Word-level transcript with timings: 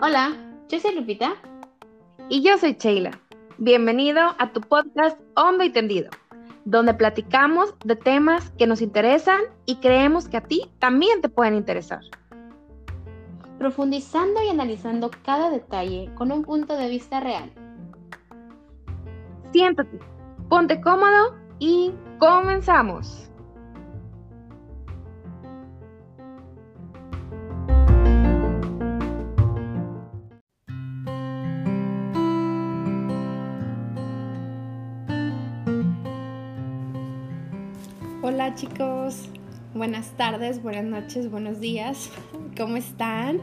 Hola, 0.00 0.32
yo 0.70 0.80
soy 0.80 0.94
Lupita. 0.94 1.34
Y 2.30 2.42
yo 2.42 2.56
soy 2.56 2.72
Sheila. 2.72 3.10
Bienvenido 3.58 4.34
a 4.38 4.50
tu 4.52 4.62
podcast 4.62 5.20
Hondo 5.36 5.62
y 5.62 5.70
Tendido, 5.70 6.08
donde 6.64 6.94
platicamos 6.94 7.74
de 7.84 7.96
temas 7.96 8.48
que 8.52 8.66
nos 8.66 8.80
interesan 8.80 9.42
y 9.66 9.76
creemos 9.76 10.26
que 10.26 10.38
a 10.38 10.40
ti 10.42 10.70
también 10.78 11.20
te 11.20 11.28
pueden 11.28 11.54
interesar. 11.54 12.00
Profundizando 13.58 14.42
y 14.42 14.48
analizando 14.48 15.10
cada 15.22 15.50
detalle 15.50 16.10
con 16.14 16.32
un 16.32 16.44
punto 16.44 16.78
de 16.78 16.88
vista 16.88 17.20
real. 17.20 17.52
Siéntate, 19.52 19.98
ponte 20.48 20.80
cómodo 20.80 21.34
y 21.58 21.92
comenzamos. 22.18 23.30
Hola 38.54 38.68
chicos, 38.68 39.28
buenas 39.74 40.10
tardes, 40.16 40.62
buenas 40.62 40.84
noches, 40.84 41.28
buenos 41.28 41.58
días, 41.58 42.08
¿cómo 42.56 42.76
están? 42.76 43.40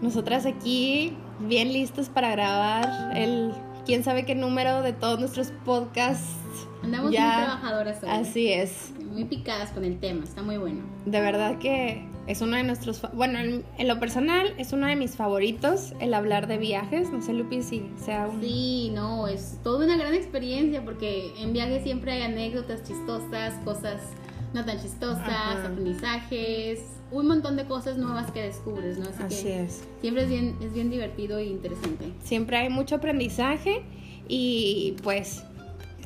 Nosotras 0.00 0.46
aquí 0.46 1.12
bien 1.40 1.70
listos 1.70 2.08
para 2.08 2.30
grabar 2.30 3.14
el 3.14 3.52
quién 3.84 4.04
sabe 4.04 4.24
qué 4.24 4.34
número 4.34 4.80
de 4.80 4.94
todos 4.94 5.20
nuestros 5.20 5.52
podcasts. 5.66 6.34
Andamos 6.82 7.10
muy 7.10 7.16
trabajadoras 7.16 8.02
hoy. 8.02 8.08
Así 8.08 8.50
es. 8.50 8.94
Muy 9.04 9.26
picadas 9.26 9.70
con 9.72 9.84
el 9.84 10.00
tema, 10.00 10.24
está 10.24 10.40
muy 10.40 10.56
bueno. 10.56 10.80
De 11.04 11.20
verdad 11.20 11.58
que 11.58 12.08
es 12.26 12.40
uno 12.40 12.56
de 12.56 12.64
nuestros, 12.64 13.02
bueno, 13.12 13.38
en, 13.38 13.64
lo 13.88 14.00
personal 14.00 14.52
es 14.58 14.72
uno 14.72 14.86
de 14.86 14.96
mis 14.96 15.14
favoritos 15.14 15.94
el 16.00 16.12
hablar 16.14 16.48
de 16.48 16.58
viajes. 16.58 17.10
No 17.10 17.22
sé, 17.22 17.32
Lupi, 17.32 17.62
si 17.62 17.88
sea 17.96 18.26
un... 18.26 18.40
Sí, 18.40 18.90
no, 18.94 19.28
es 19.28 19.58
toda 19.62 19.84
una 19.84 19.96
gran 19.96 20.14
experiencia 20.14 20.84
porque 20.84 21.32
en 21.38 21.52
viajes 21.52 21.84
siempre 21.84 22.12
hay 22.12 22.22
anécdotas 22.22 22.82
chistosas, 22.82 23.54
cosas 23.64 24.00
no 24.54 24.64
tan 24.64 24.80
chistosas, 24.80 25.64
aprendizajes, 25.64 26.80
un 27.10 27.28
montón 27.28 27.56
de 27.56 27.66
cosas 27.66 27.98
nuevas 27.98 28.30
que 28.30 28.42
descubres, 28.42 28.98
¿no? 28.98 29.06
Así, 29.24 29.48
es. 29.48 29.84
Siempre 30.00 30.24
es 30.24 30.28
bien, 30.28 30.56
es 30.62 30.72
bien 30.72 30.90
divertido 30.90 31.38
e 31.38 31.44
interesante. 31.44 32.12
Siempre 32.24 32.56
hay 32.56 32.68
mucho 32.68 32.96
aprendizaje 32.96 33.82
y 34.28 34.96
pues, 35.02 35.44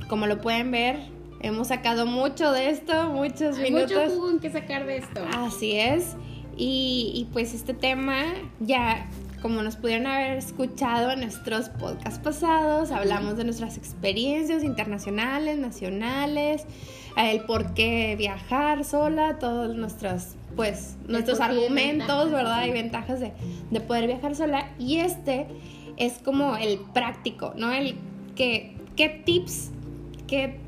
como 0.08 0.26
lo 0.26 0.40
pueden 0.40 0.70
ver, 0.70 0.98
hemos 1.40 1.68
sacado 1.68 2.06
mucho 2.06 2.52
de 2.52 2.70
esto, 2.70 3.08
muchos 3.10 3.58
hay 3.58 3.70
minutos. 3.70 3.92
Mucho 3.92 4.14
jugo 4.14 4.30
en 4.30 4.40
que 4.40 4.50
sacar 4.50 4.86
de 4.86 4.98
esto. 4.98 5.20
Así 5.34 5.72
es. 5.72 6.16
Y, 6.56 7.12
y 7.14 7.28
pues 7.32 7.54
este 7.54 7.74
tema 7.74 8.24
ya 8.60 9.08
como 9.40 9.62
nos 9.62 9.76
pudieron 9.76 10.06
haber 10.06 10.36
escuchado 10.36 11.10
en 11.12 11.20
nuestros 11.20 11.68
podcasts 11.70 12.18
pasados, 12.18 12.90
hablamos 12.90 13.36
de 13.36 13.44
nuestras 13.44 13.76
experiencias 13.76 14.62
internacionales, 14.62 15.58
nacionales, 15.58 16.66
el 17.16 17.40
por 17.42 17.74
qué 17.74 18.16
viajar 18.16 18.84
sola, 18.84 19.38
todos 19.38 19.74
nuestros, 19.74 20.34
pues, 20.56 20.96
nuestros 21.06 21.40
argumentos, 21.40 22.30
¿verdad? 22.30 22.66
Y 22.66 22.70
ventajas 22.70 23.20
de, 23.20 23.32
de, 23.70 23.80
poder 23.80 24.06
viajar 24.06 24.34
sola. 24.36 24.70
Y 24.78 24.98
este 24.98 25.46
es 25.96 26.18
como 26.18 26.56
el 26.56 26.78
práctico, 26.92 27.54
¿no? 27.56 27.72
El 27.72 27.96
que, 28.36 28.76
qué 28.96 29.08
tips, 29.08 29.70
qué, 30.26 30.60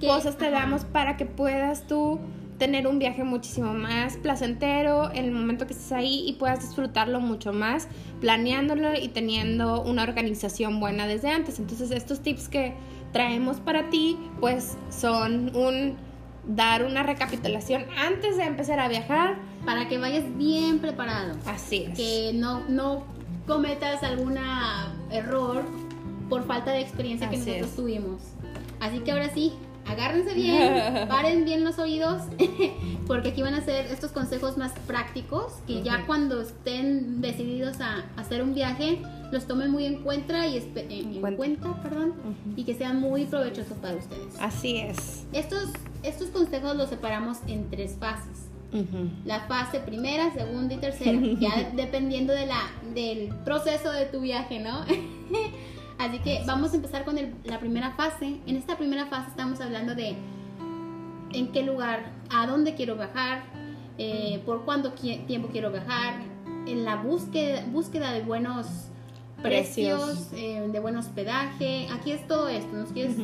cosas 0.00 0.36
te 0.36 0.50
damos 0.50 0.84
para 0.84 1.16
que 1.16 1.26
puedas 1.26 1.86
tú 1.86 2.18
tener 2.58 2.86
un 2.86 2.98
viaje 2.98 3.24
muchísimo 3.24 3.72
más 3.72 4.18
placentero 4.18 5.10
en 5.12 5.24
el 5.24 5.32
momento 5.32 5.66
que 5.66 5.72
estés 5.72 5.92
ahí 5.92 6.24
y 6.26 6.34
puedas 6.34 6.60
disfrutarlo 6.60 7.18
mucho 7.18 7.54
más 7.54 7.88
planeándolo 8.20 8.94
y 8.94 9.08
teniendo 9.08 9.82
una 9.82 10.02
organización 10.02 10.78
buena 10.78 11.06
desde 11.06 11.30
antes. 11.30 11.58
Entonces 11.58 11.90
estos 11.90 12.20
tips 12.20 12.48
que 12.48 12.74
traemos 13.12 13.58
para 13.60 13.88
ti 13.88 14.18
pues 14.40 14.76
son 14.90 15.56
un 15.56 15.96
dar 16.46 16.84
una 16.84 17.02
recapitulación 17.02 17.84
antes 17.98 18.36
de 18.36 18.44
empezar 18.44 18.78
a 18.78 18.88
viajar. 18.88 19.36
Para 19.64 19.88
que 19.88 19.98
vayas 19.98 20.24
bien 20.36 20.80
preparado. 20.80 21.36
Así 21.46 21.84
es. 21.84 21.96
Que 21.96 22.32
no, 22.34 22.60
no 22.68 23.04
cometas 23.46 24.02
algún 24.02 24.38
error 25.10 25.64
por 26.28 26.46
falta 26.46 26.72
de 26.72 26.80
experiencia 26.80 27.28
que 27.28 27.38
nosotros 27.38 27.74
tuvimos. 27.74 28.22
Así 28.80 29.00
que 29.00 29.12
ahora 29.12 29.28
sí, 29.34 29.52
agárrense 29.86 30.34
bien, 30.34 30.74
paren 31.08 31.44
bien 31.44 31.64
los 31.64 31.78
oídos, 31.78 32.22
porque 33.06 33.30
aquí 33.30 33.42
van 33.42 33.54
a 33.54 33.64
ser 33.64 33.86
estos 33.86 34.12
consejos 34.12 34.56
más 34.56 34.72
prácticos 34.86 35.54
que 35.66 35.82
ya 35.82 36.04
cuando 36.06 36.40
estén 36.40 37.20
decididos 37.20 37.80
a 37.80 38.04
hacer 38.16 38.42
un 38.42 38.54
viaje, 38.54 39.00
los 39.30 39.46
tomen 39.46 39.70
muy 39.70 39.84
en 39.84 40.02
cuenta 40.02 40.46
y 40.46 40.56
en, 40.56 41.36
cuenta, 41.36 41.82
perdón, 41.82 42.14
y 42.56 42.64
que 42.64 42.74
sean 42.74 43.00
muy 43.00 43.24
provechosos 43.24 43.78
para 43.78 43.96
ustedes. 43.96 44.34
Así 44.40 44.78
es. 44.78 45.24
Estos, 45.32 45.68
estos 46.02 46.28
consejos 46.28 46.76
los 46.76 46.88
separamos 46.88 47.38
en 47.46 47.70
tres 47.70 47.96
fases. 47.98 48.50
La 49.24 49.40
fase 49.40 49.80
primera, 49.80 50.32
segunda 50.32 50.74
y 50.74 50.76
tercera, 50.78 51.18
ya 51.40 51.72
dependiendo 51.76 52.32
de 52.32 52.46
la, 52.46 52.70
del 52.94 53.28
proceso 53.44 53.90
de 53.90 54.06
tu 54.06 54.20
viaje, 54.20 54.60
¿no? 54.60 54.84
Así 56.00 56.18
que 56.20 56.42
vamos 56.46 56.72
a 56.72 56.76
empezar 56.76 57.04
con 57.04 57.16
la 57.44 57.60
primera 57.60 57.90
fase. 57.90 58.40
En 58.46 58.56
esta 58.56 58.78
primera 58.78 59.06
fase 59.06 59.28
estamos 59.28 59.60
hablando 59.60 59.94
de 59.94 60.16
en 61.34 61.52
qué 61.52 61.62
lugar, 61.62 62.10
a 62.30 62.46
dónde 62.46 62.74
quiero 62.74 62.96
viajar, 62.96 63.42
eh, 63.98 64.42
por 64.46 64.64
cuánto 64.64 64.92
tiempo 64.92 65.48
quiero 65.52 65.70
viajar, 65.70 66.14
en 66.66 66.86
la 66.86 66.96
búsqueda, 66.96 67.66
búsqueda 67.70 68.12
de 68.12 68.22
buenos 68.22 68.66
precios, 69.42 70.28
eh, 70.32 70.66
de 70.72 70.80
buen 70.80 70.96
hospedaje. 70.96 71.86
Aquí 71.92 72.12
es 72.12 72.26
todo 72.26 72.48
esto. 72.48 72.72
¿Nos 72.72 72.92
quieres 72.92 73.16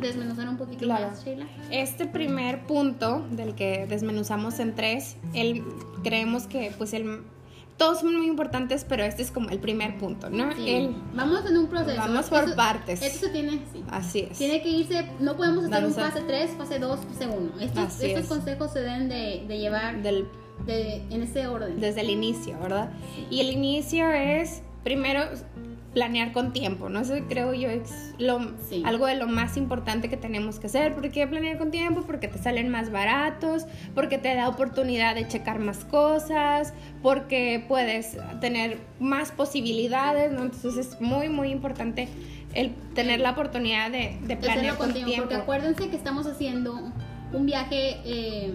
desmenuzar 0.00 0.48
un 0.48 0.56
poquito 0.56 0.88
más, 0.88 1.22
Sheila? 1.22 1.46
Este 1.70 2.06
primer 2.06 2.66
punto 2.66 3.26
del 3.30 3.54
que 3.54 3.86
desmenuzamos 3.86 4.58
en 4.58 4.74
tres, 4.74 5.18
el, 5.34 5.62
creemos 6.02 6.46
que 6.46 6.72
pues 6.78 6.94
el 6.94 7.24
todos 7.82 7.98
son 7.98 8.16
muy 8.16 8.28
importantes, 8.28 8.86
pero 8.88 9.02
este 9.02 9.22
es 9.22 9.32
como 9.32 9.50
el 9.50 9.58
primer 9.58 9.98
punto, 9.98 10.30
¿no? 10.30 10.54
Sí. 10.54 10.94
vamos 11.14 11.44
en 11.44 11.56
un 11.56 11.66
proceso. 11.66 11.96
Vamos 11.96 12.26
por 12.26 12.54
partes. 12.54 13.02
Esto 13.02 13.26
se 13.26 13.32
tiene, 13.32 13.60
sí. 13.72 13.82
Así 13.90 14.28
es. 14.30 14.38
Tiene 14.38 14.62
que 14.62 14.68
irse, 14.68 15.04
no 15.18 15.36
podemos 15.36 15.64
hacer 15.64 15.84
un 15.84 15.92
fase 15.92 16.20
3, 16.24 16.50
fase 16.52 16.78
2, 16.78 17.00
fase 17.12 17.26
1. 17.26 17.60
Estos, 17.60 18.00
estos 18.00 18.26
consejos 18.26 18.72
se 18.72 18.82
deben 18.82 19.08
de, 19.08 19.44
de 19.48 19.58
llevar 19.58 20.00
Del, 20.00 20.28
de, 20.64 21.02
en 21.10 21.22
ese 21.22 21.48
orden. 21.48 21.80
Desde 21.80 22.02
el 22.02 22.10
inicio, 22.10 22.56
¿verdad? 22.60 22.92
Y 23.30 23.40
el 23.40 23.50
inicio 23.50 24.08
es, 24.12 24.62
primero, 24.84 25.24
planear 25.94 26.32
con 26.32 26.52
tiempo, 26.52 26.88
¿no? 26.88 27.00
Eso 27.00 27.14
creo 27.28 27.52
yo 27.52 27.68
es 27.68 28.14
lo, 28.18 28.40
algo 28.84 29.06
de 29.06 29.16
lo 29.16 29.26
más 29.26 29.56
importante 29.56 30.08
que 30.08 30.16
tenemos 30.16 30.58
que 30.58 30.66
hacer. 30.66 30.94
¿Por 30.94 31.10
qué 31.10 31.26
planear 31.26 31.58
con 31.58 31.70
tiempo? 31.70 32.02
Porque 32.02 32.28
te 32.28 32.38
salen 32.38 32.70
más 32.70 32.90
baratos, 32.90 33.66
porque 33.94 34.18
te 34.18 34.34
da 34.34 34.48
oportunidad 34.48 35.14
de 35.14 35.28
checar 35.28 35.58
más 35.58 35.84
cosas, 35.84 36.72
porque 37.02 37.64
puedes 37.68 38.16
tener 38.40 38.78
más 39.00 39.32
posibilidades, 39.32 40.32
¿no? 40.32 40.42
Entonces 40.42 40.76
es 40.76 41.00
muy, 41.00 41.28
muy 41.28 41.50
importante 41.50 42.08
el 42.54 42.74
tener 42.94 43.20
la 43.20 43.30
oportunidad 43.30 43.90
de, 43.90 44.18
planear 44.40 44.76
con, 44.76 44.92
tiempo, 44.92 45.12
Porque 45.16 45.34
acuérdense 45.34 45.88
que 45.90 45.96
estamos 45.96 46.26
haciendo 46.26 46.92
un 47.32 47.46
viaje... 47.46 48.00
Eh, 48.04 48.54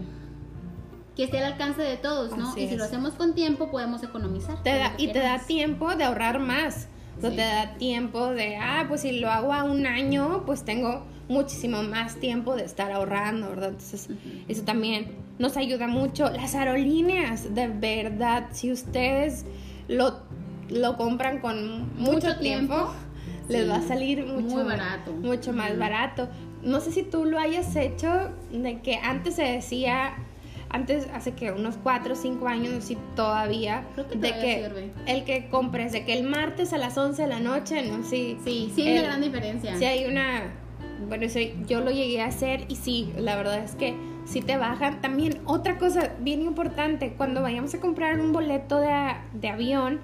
que 1.16 1.24
esté 1.24 1.40
al 1.40 1.54
alcance 1.54 1.82
de 1.82 1.98
todos, 1.98 2.38
¿no? 2.38 2.56
y 2.56 2.68
si 2.68 2.76
lo 2.76 2.84
hacemos 2.84 3.16
con 3.16 3.34
tiempo 3.34 3.72
podemos 3.72 4.04
economizar. 4.04 4.62
Te 4.62 4.78
da, 4.78 4.94
y 5.00 5.08
te 5.08 5.18
da 5.18 5.40
tiempo 5.40 5.96
de 5.96 6.04
ahorrar 6.04 6.38
más. 6.38 6.90
No 7.22 7.30
te 7.30 7.38
da 7.38 7.76
tiempo 7.78 8.28
de, 8.28 8.58
ah, 8.58 8.86
pues 8.88 9.02
si 9.02 9.20
lo 9.20 9.30
hago 9.30 9.54
a 9.54 9.64
un 9.64 9.86
año, 9.86 10.44
pues 10.46 10.64
tengo 10.64 11.04
muchísimo 11.28 11.84
más 11.84 12.16
tiempo 12.18 12.56
de 12.56 12.64
estar 12.64 12.92
ahorrando, 12.92 13.50
¿verdad? 13.50 13.70
Entonces, 13.70 14.10
eso 14.48 14.64
también 14.64 15.16
nos 15.40 15.58
ayuda 15.58 15.88
mucho. 15.88 16.30
Las 16.30 16.56
aerolíneas, 16.56 17.54
de 17.54 17.68
verdad, 17.68 18.48
si 18.52 18.72
ustedes 18.72 19.46
lo, 19.88 20.20
lo 20.70 20.98
compran 20.98 21.40
con 21.40 21.94
mucho, 21.98 22.38
tiempo, 22.38 22.94
les 23.50 23.70
va 23.70 23.78
a 23.78 23.82
salir 23.82 24.26
mucho, 24.26 24.64
barato. 24.64 25.12
mucho 25.14 25.54
más 25.54 25.78
barato. 25.78 26.30
No 26.62 26.80
sé 26.82 26.92
si 26.92 27.04
tú 27.04 27.26
lo 27.26 27.40
hayas 27.40 27.76
hecho, 27.76 28.32
de 28.52 28.82
que 28.82 28.96
antes 28.98 29.36
se 29.36 29.44
decía 29.44 30.14
antes, 30.70 31.08
hace 31.14 31.34
que 31.34 31.52
unos 31.52 31.78
4 31.82 32.14
o 32.14 32.16
5 32.16 32.48
años, 32.48 32.74
no 32.74 32.82
sé 32.82 32.88
si 32.88 32.98
todavía, 33.16 33.86
de 34.14 34.32
que 34.32 34.92
el 35.06 35.24
que 35.24 35.48
compres, 35.50 35.92
de 35.92 36.04
que 36.06 36.14
el 36.14 36.24
martes 36.24 36.74
a 36.74 36.78
las 36.78 36.98
11 36.98 37.22
de 37.22 37.28
la 37.28 37.40
noche, 37.40 37.90
no 37.90 38.04
sé. 38.04 38.38
Sí, 38.44 38.72
sí, 38.76 38.82
hay 38.82 38.98
una 38.98 39.08
gran 39.08 39.22
diferencia. 39.22 39.78
Sí, 39.78 39.86
hay 39.86 40.06
una. 40.06 40.54
Bueno, 41.08 41.26
yo 41.68 41.82
lo 41.82 41.92
llegué 41.92 42.22
a 42.22 42.26
hacer 42.26 42.66
y 42.68 42.76
sí, 42.76 43.14
la 43.18 43.36
verdad 43.36 43.60
es 43.60 43.76
que 43.76 43.96
si 44.26 44.42
te 44.42 44.58
bajan. 44.58 45.00
También, 45.00 45.40
otra 45.46 45.78
cosa 45.78 46.12
bien 46.20 46.42
importante, 46.42 47.14
cuando 47.14 47.42
vayamos 47.42 47.74
a 47.74 47.80
comprar 47.80 48.20
un 48.20 48.34
boleto 48.34 48.80
de, 48.80 49.16
de 49.34 49.50
avión, 49.50 50.02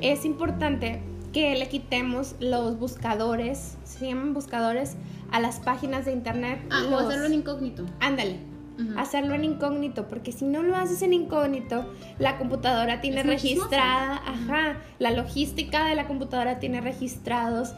es 0.00 0.24
importante 0.24 1.02
que 1.32 1.54
le 1.56 1.68
quitemos 1.68 2.34
los 2.40 2.78
buscadores, 2.78 3.76
se 3.84 4.06
llaman 4.06 4.32
buscadores, 4.32 4.96
a 5.30 5.40
las 5.40 5.60
páginas 5.60 6.06
de 6.06 6.12
internet. 6.12 6.60
Ah, 6.70 6.86
o 6.90 6.96
hacerlo 6.96 7.26
en 7.26 7.34
incógnito. 7.34 7.84
Ándale 8.00 8.57
hacerlo 8.96 9.34
en 9.34 9.44
incógnito, 9.44 10.08
porque 10.08 10.32
si 10.32 10.44
no 10.44 10.62
lo 10.62 10.76
haces 10.76 11.02
en 11.02 11.12
incógnito, 11.12 11.92
la 12.18 12.38
computadora 12.38 13.00
tiene 13.00 13.22
registrada, 13.22 14.22
ajá, 14.24 14.76
la 14.98 15.10
logística 15.10 15.84
de 15.84 15.94
la 15.94 16.06
computadora 16.06 16.58
tiene 16.58 16.80
registrados 16.80 17.74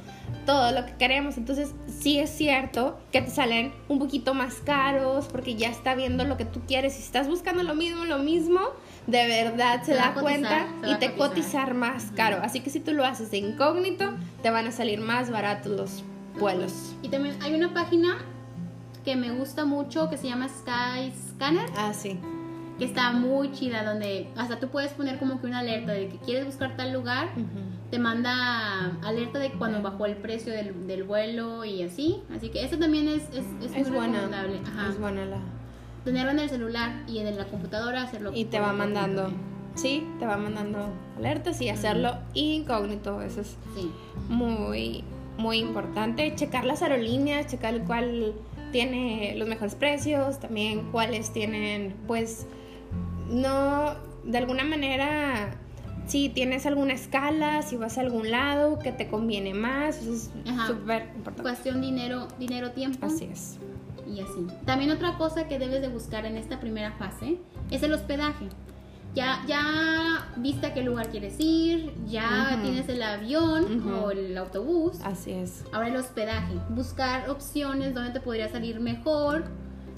todo 0.46 0.72
lo 0.72 0.86
que 0.86 0.92
queremos. 0.94 1.36
Entonces, 1.36 1.74
sí 1.86 2.18
es 2.18 2.30
cierto 2.30 2.98
que 3.12 3.22
te 3.22 3.30
salen 3.30 3.72
un 3.88 3.98
poquito 3.98 4.34
más 4.34 4.56
caros 4.56 5.26
porque 5.26 5.54
ya 5.54 5.68
está 5.68 5.94
viendo 5.94 6.24
lo 6.24 6.36
que 6.36 6.44
tú 6.44 6.60
quieres. 6.66 6.94
Si 6.94 7.02
estás 7.02 7.28
buscando 7.28 7.62
lo 7.62 7.74
mismo, 7.74 8.04
lo 8.04 8.18
mismo, 8.18 8.60
de 9.06 9.26
verdad 9.26 9.82
se, 9.82 9.94
da 9.94 10.14
cuenta 10.14 10.66
y 10.86 10.94
te 10.96 11.12
cotizar 11.12 11.74
más 11.74 12.10
caro. 12.14 12.38
Así 12.42 12.60
que 12.60 12.70
si 12.70 12.80
tú 12.80 12.92
lo 12.92 13.04
haces 13.04 13.30
de 13.30 13.38
incógnito, 13.38 14.10
te 14.42 14.50
van 14.50 14.66
a 14.66 14.72
salir 14.72 15.00
más 15.00 15.30
baratos 15.30 15.72
los 15.72 16.04
vuelos. 16.38 16.94
Y 17.02 17.08
también 17.08 17.36
hay 17.42 17.54
una 17.54 17.72
página 17.72 18.18
que 19.10 19.16
me 19.16 19.32
gusta 19.32 19.64
mucho 19.64 20.08
que 20.08 20.16
se 20.16 20.28
llama 20.28 20.48
Sky 20.48 21.12
Scanner. 21.30 21.68
Ah, 21.76 21.92
sí. 21.92 22.16
Que 22.78 22.84
está 22.84 23.10
muy 23.10 23.50
chida, 23.50 23.82
donde 23.82 24.28
hasta 24.36 24.60
tú 24.60 24.68
puedes 24.68 24.92
poner 24.92 25.18
como 25.18 25.40
que 25.40 25.48
una 25.48 25.58
alerta 25.58 25.90
de 25.90 26.08
que 26.08 26.18
quieres 26.18 26.46
buscar 26.46 26.76
tal 26.76 26.92
lugar. 26.92 27.30
Te 27.90 27.98
manda 27.98 29.00
alerta 29.02 29.40
de 29.40 29.50
cuando 29.50 29.82
bajó 29.82 30.06
el 30.06 30.14
precio 30.14 30.52
del, 30.52 30.86
del, 30.86 31.02
vuelo 31.02 31.64
y 31.64 31.82
así. 31.82 32.22
Así 32.32 32.50
que 32.50 32.64
eso 32.64 32.78
también 32.78 33.08
es, 33.08 33.24
es, 33.30 33.46
es, 33.64 33.72
muy 33.72 33.82
recomendable. 33.82 34.60
Es 34.88 35.00
buena 35.00 35.24
la... 35.24 35.38
Tenerlo 36.04 36.30
en 36.30 36.38
el 36.38 36.48
celular 36.48 37.02
y 37.08 37.18
en 37.18 37.36
la 37.36 37.46
computadora 37.46 38.02
hacerlo. 38.02 38.30
Y 38.32 38.44
te 38.44 38.60
va 38.60 38.72
mandando. 38.72 39.32
Sí, 39.74 40.06
te 40.20 40.26
va 40.26 40.36
mandando 40.36 40.78
alertas 41.16 41.60
y 41.60 41.68
hacerlo 41.68 42.16
incógnito. 42.34 43.22
Eso 43.22 43.40
es 43.40 43.56
muy, 44.28 45.02
muy 45.36 45.58
importante. 45.58 46.32
Checar 46.36 46.64
las 46.64 46.82
aerolíneas, 46.82 47.48
checar 47.48 47.82
cuál 47.84 48.34
tiene 48.70 49.34
los 49.36 49.48
mejores 49.48 49.74
precios, 49.74 50.40
también 50.40 50.90
cuáles 50.90 51.32
tienen, 51.32 51.94
pues, 52.06 52.46
no, 53.28 53.94
de 54.24 54.38
alguna 54.38 54.64
manera, 54.64 55.56
si 56.06 56.28
tienes 56.28 56.66
alguna 56.66 56.94
escala, 56.94 57.62
si 57.62 57.76
vas 57.76 57.98
a 57.98 58.00
algún 58.00 58.30
lado 58.30 58.78
que 58.78 58.92
te 58.92 59.08
conviene 59.08 59.54
más, 59.54 59.98
eso 59.98 60.12
es 60.12 60.30
súper 60.66 61.10
importante. 61.14 61.42
Cuestión 61.42 61.80
dinero, 61.80 62.28
dinero, 62.38 62.72
tiempo. 62.72 63.06
Así 63.06 63.24
es. 63.24 63.58
Y 64.08 64.20
así. 64.20 64.46
También 64.64 64.90
otra 64.90 65.16
cosa 65.16 65.46
que 65.46 65.58
debes 65.58 65.82
de 65.82 65.88
buscar 65.88 66.26
en 66.26 66.36
esta 66.36 66.58
primera 66.58 66.92
fase 66.92 67.38
es 67.70 67.82
el 67.82 67.92
hospedaje 67.92 68.48
ya, 69.14 69.42
ya 69.46 70.32
viste 70.36 70.66
a 70.66 70.74
qué 70.74 70.82
lugar 70.82 71.10
quieres 71.10 71.34
ir, 71.38 71.92
ya 72.06 72.58
tienes 72.62 72.88
el 72.88 73.02
avión 73.02 73.88
o 73.90 74.10
el 74.10 74.36
autobús. 74.38 74.98
Así 75.02 75.32
es. 75.32 75.64
Ahora 75.72 75.88
el 75.88 75.96
hospedaje, 75.96 76.54
buscar 76.70 77.28
opciones 77.28 77.94
donde 77.94 78.12
te 78.12 78.20
podría 78.20 78.48
salir 78.48 78.80
mejor. 78.80 79.44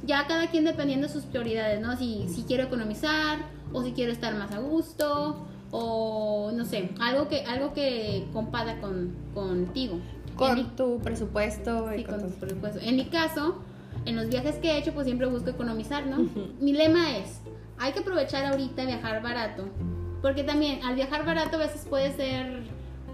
Ya 0.04 0.26
cada 0.26 0.50
quien 0.50 0.64
dependiendo 0.64 1.06
de 1.06 1.12
sus 1.12 1.24
prioridades, 1.24 1.80
¿no? 1.80 1.96
Si, 1.96 2.26
si 2.28 2.42
quiero 2.42 2.64
economizar 2.64 3.38
o 3.72 3.82
si 3.82 3.92
quiero 3.92 4.12
estar 4.12 4.34
más 4.34 4.50
a 4.52 4.58
gusto 4.58 5.46
o 5.70 6.50
no 6.54 6.64
sé, 6.64 6.90
algo 7.00 7.28
que, 7.28 7.42
algo 7.42 7.72
que 7.72 8.26
compada 8.32 8.80
con, 8.80 9.14
contigo. 9.34 9.98
Con 10.36 10.74
tu 10.76 10.98
presupuesto. 11.00 11.90
Sí, 11.96 12.04
con, 12.04 12.20
tu 12.20 12.28
presupuesto. 12.38 12.80
En 12.80 12.96
mi 12.96 13.06
caso, 13.06 13.56
en 14.04 14.16
los 14.16 14.28
viajes 14.28 14.56
que 14.56 14.72
he 14.72 14.78
hecho, 14.78 14.92
pues 14.92 15.06
siempre 15.06 15.26
busco 15.26 15.50
economizar, 15.50 16.06
¿no? 16.06 16.28
Mi 16.60 16.72
lema 16.72 17.16
es, 17.18 17.40
hay 17.82 17.93
que 17.93 17.99
aprovechar 17.99 18.44
ahorita 18.44 18.84
viajar 18.84 19.20
barato, 19.23 19.64
porque 20.23 20.44
también 20.44 20.84
al 20.84 20.94
viajar 20.94 21.26
barato 21.26 21.56
a 21.56 21.61
veces 21.61 21.84
puede 21.90 22.12
ser 22.14 22.62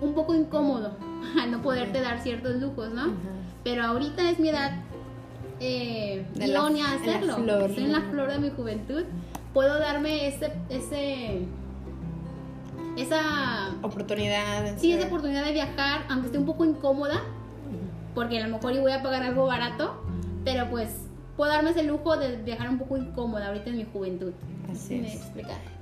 un 0.03 0.13
poco 0.13 0.35
incómodo 0.35 0.93
al 1.41 1.51
no 1.51 1.63
poderte 1.63 2.03
dar 2.03 2.21
ciertos 2.21 2.57
lujos, 2.57 2.93
¿no? 2.93 3.15
Pero 3.65 3.83
ahorita 3.85 4.31
es 4.31 4.39
mi 4.39 4.51
edad 4.51 4.73
eh, 5.59 6.27
idónea 6.37 6.87
a 6.87 6.95
hacerlo. 6.97 7.39
Estoy 7.67 7.85
en 7.85 7.93
la 7.93 8.03
flor 8.03 8.31
de 8.31 8.39
mi 8.39 8.51
juventud. 8.51 9.05
Puedo 9.55 9.79
darme 9.79 10.29
ese, 10.29 10.53
ese 10.69 11.47
esa 12.99 13.71
oportunidad. 13.83 14.77
Sí, 14.77 14.93
esa 14.93 15.07
oportunidad 15.07 15.45
de 15.45 15.53
viajar, 15.53 16.05
aunque 16.11 16.27
esté 16.27 16.39
un 16.39 16.47
poco 16.47 16.67
incómoda, 16.67 17.23
porque 18.15 18.39
a 18.39 18.47
lo 18.47 18.57
mejor 18.57 18.75
yo 18.75 18.83
voy 18.83 18.93
a 18.93 19.03
pagar 19.03 19.23
algo 19.23 19.47
barato, 19.47 20.03
pero 20.45 20.69
pues 20.69 21.09
puedo 21.39 21.51
darme 21.51 21.71
ese 21.71 21.85
lujo 21.85 22.17
de 22.19 22.37
viajar 22.37 22.69
un 22.69 22.79
poco 22.79 22.99
incómoda 22.99 23.49
ahorita 23.49 23.71
en 23.71 23.77
mi 23.79 23.85
juventud. 23.85 24.33
Así. 24.71 25.21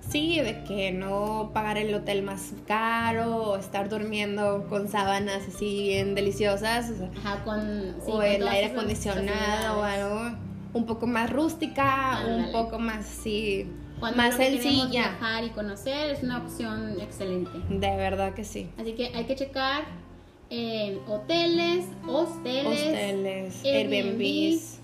Sí, 0.09 0.41
de 0.41 0.63
que 0.63 0.93
no 0.93 1.51
pagar 1.53 1.79
el 1.79 1.93
hotel 1.93 2.23
más 2.23 2.53
caro 2.67 3.37
o 3.37 3.57
estar 3.57 3.89
durmiendo 3.89 4.67
con 4.69 4.89
sábanas 4.89 5.43
así 5.49 5.89
bien 5.89 6.15
deliciosas. 6.15 6.93
Ajá, 7.19 7.43
con, 7.45 7.97
o 8.07 8.23
el 8.23 8.47
aire 8.47 8.69
acondicionado 8.69 9.81
o 9.81 9.83
algo 9.83 10.37
un 10.75 10.87
poco 10.87 11.07
más 11.07 11.31
rústica, 11.31 12.23
un 12.27 12.53
poco 12.53 12.79
más 12.79 13.07
sí, 13.07 13.67
más 14.01 14.37
sencilla. 14.37 14.87
viajar 14.89 15.45
y 15.45 15.51
conocer 15.51 16.11
es 16.11 16.23
una 16.23 16.39
opción 16.39 17.01
excelente. 17.01 17.59
De 17.69 17.97
verdad 17.97 18.35
que 18.35 18.45
sí. 18.45 18.69
Así 18.79 18.93
que 18.93 19.11
hay 19.15 19.25
que 19.25 19.35
checar 19.35 19.85
eh, 20.51 21.01
hoteles, 21.09 21.87
hosteles, 22.07 22.67
hosteles, 22.67 23.65
Airbnbs 23.65 24.81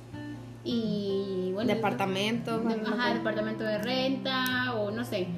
y 0.64 1.50
bueno 1.53 1.75
departamento 1.75 2.62
ajá, 2.87 3.14
departamento 3.14 3.64
de 3.64 3.79
renta 3.79 4.75
o 4.75 4.91
no 4.91 5.05
sé. 5.05 5.29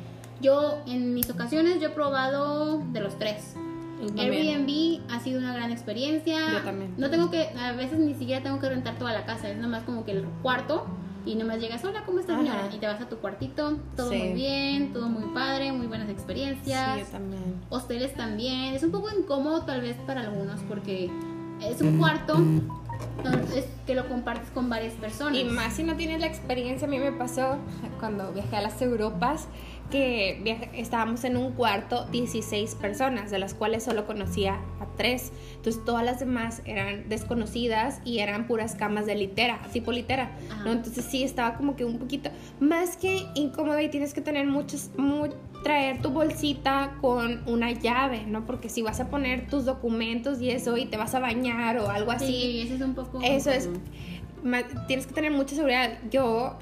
Yo 0.40 0.82
en 0.86 1.14
mis 1.14 1.30
ocasiones 1.30 1.80
yo 1.80 1.88
he 1.88 1.90
probado 1.90 2.78
de 2.92 3.00
los 3.00 3.18
tres. 3.18 3.54
Airbnb 4.18 5.00
ha 5.10 5.20
sido 5.20 5.38
una 5.38 5.54
gran 5.54 5.70
experiencia. 5.70 6.38
Yo 6.52 6.60
también. 6.62 6.94
No 6.98 7.08
tengo 7.08 7.30
que 7.30 7.48
a 7.58 7.72
veces 7.72 7.98
ni 7.98 8.14
siquiera 8.14 8.42
tengo 8.42 8.58
que 8.58 8.68
rentar 8.68 8.98
toda 8.98 9.12
la 9.12 9.24
casa 9.24 9.48
es 9.48 9.56
nomás 9.56 9.84
como 9.84 10.04
que 10.04 10.12
el 10.12 10.24
cuarto 10.42 10.86
y 11.26 11.36
nomás 11.36 11.58
llegas, 11.58 11.82
hola, 11.84 12.02
¿cómo 12.04 12.20
estás, 12.20 12.36
señora? 12.36 12.68
Y 12.74 12.78
te 12.78 12.86
vas 12.86 13.00
a 13.00 13.08
tu 13.08 13.16
cuartito, 13.16 13.78
todo 13.96 14.12
muy 14.12 14.34
bien, 14.34 14.92
todo 14.92 15.08
muy 15.08 15.32
padre, 15.32 15.72
muy 15.72 15.86
buenas 15.86 16.10
experiencias. 16.10 16.94
Sí, 16.96 17.00
yo 17.00 17.06
también. 17.06 17.62
Hosteles 17.70 18.14
también. 18.14 18.74
Es 18.74 18.82
un 18.82 18.90
poco 18.90 19.08
incómodo 19.16 19.62
tal 19.62 19.80
vez 19.80 19.96
para 20.06 20.20
algunos 20.20 20.60
porque 20.68 21.10
es 21.62 21.80
un 21.80 21.96
cuarto 21.96 22.36
es 23.54 23.66
que 23.86 23.94
lo 23.94 24.08
compartes 24.08 24.48
con 24.50 24.68
varias 24.68 24.94
personas. 24.94 25.38
Y 25.38 25.44
más 25.44 25.74
si 25.74 25.82
no 25.82 25.96
tienes 25.96 26.20
la 26.20 26.26
experiencia, 26.26 26.86
a 26.86 26.90
mí 26.90 26.98
me 26.98 27.12
pasó 27.12 27.58
cuando 27.98 28.32
viajé 28.32 28.56
a 28.56 28.62
las 28.62 28.80
Europas 28.82 29.48
que 29.90 30.70
estábamos 30.74 31.24
en 31.24 31.36
un 31.36 31.52
cuarto 31.52 32.06
16 32.06 32.74
personas, 32.76 33.30
de 33.30 33.38
las 33.38 33.54
cuales 33.54 33.84
solo 33.84 34.06
conocía 34.06 34.54
a 34.80 34.86
tres. 34.96 35.32
Entonces 35.56 35.84
todas 35.84 36.04
las 36.04 36.20
demás 36.20 36.62
eran 36.64 37.08
desconocidas 37.08 38.00
y 38.04 38.18
eran 38.18 38.46
puras 38.46 38.74
camas 38.74 39.06
de 39.06 39.14
litera, 39.14 39.60
tipo 39.72 39.92
litera. 39.92 40.32
¿no? 40.64 40.72
Entonces 40.72 41.04
sí 41.04 41.22
estaba 41.22 41.56
como 41.56 41.76
que 41.76 41.84
un 41.84 41.98
poquito 41.98 42.30
más 42.60 42.96
que 42.96 43.26
incómoda 43.34 43.82
y 43.82 43.88
tienes 43.88 44.14
que 44.14 44.20
tener 44.20 44.46
muchos, 44.46 44.90
traer 45.64 46.00
tu 46.00 46.10
bolsita 46.10 46.96
con 47.00 47.42
una 47.46 47.72
llave, 47.72 48.24
¿no? 48.26 48.46
Porque 48.46 48.68
si 48.68 48.82
vas 48.82 49.00
a 49.00 49.08
poner 49.08 49.48
tus 49.48 49.64
documentos 49.64 50.40
y 50.40 50.50
eso 50.50 50.76
y 50.76 50.86
te 50.86 50.96
vas 50.96 51.16
a 51.16 51.18
bañar 51.18 51.78
o 51.78 51.90
algo 51.90 52.12
así. 52.12 52.26
Sí, 52.26 52.60
eso 52.66 52.74
es 52.74 52.80
un 52.82 52.94
poco... 52.94 53.20
Eso 53.20 53.50
es 53.50 53.68
tienes 54.86 55.06
que 55.06 55.14
tener 55.14 55.32
mucha 55.32 55.54
seguridad. 55.54 55.98
Yo, 56.10 56.58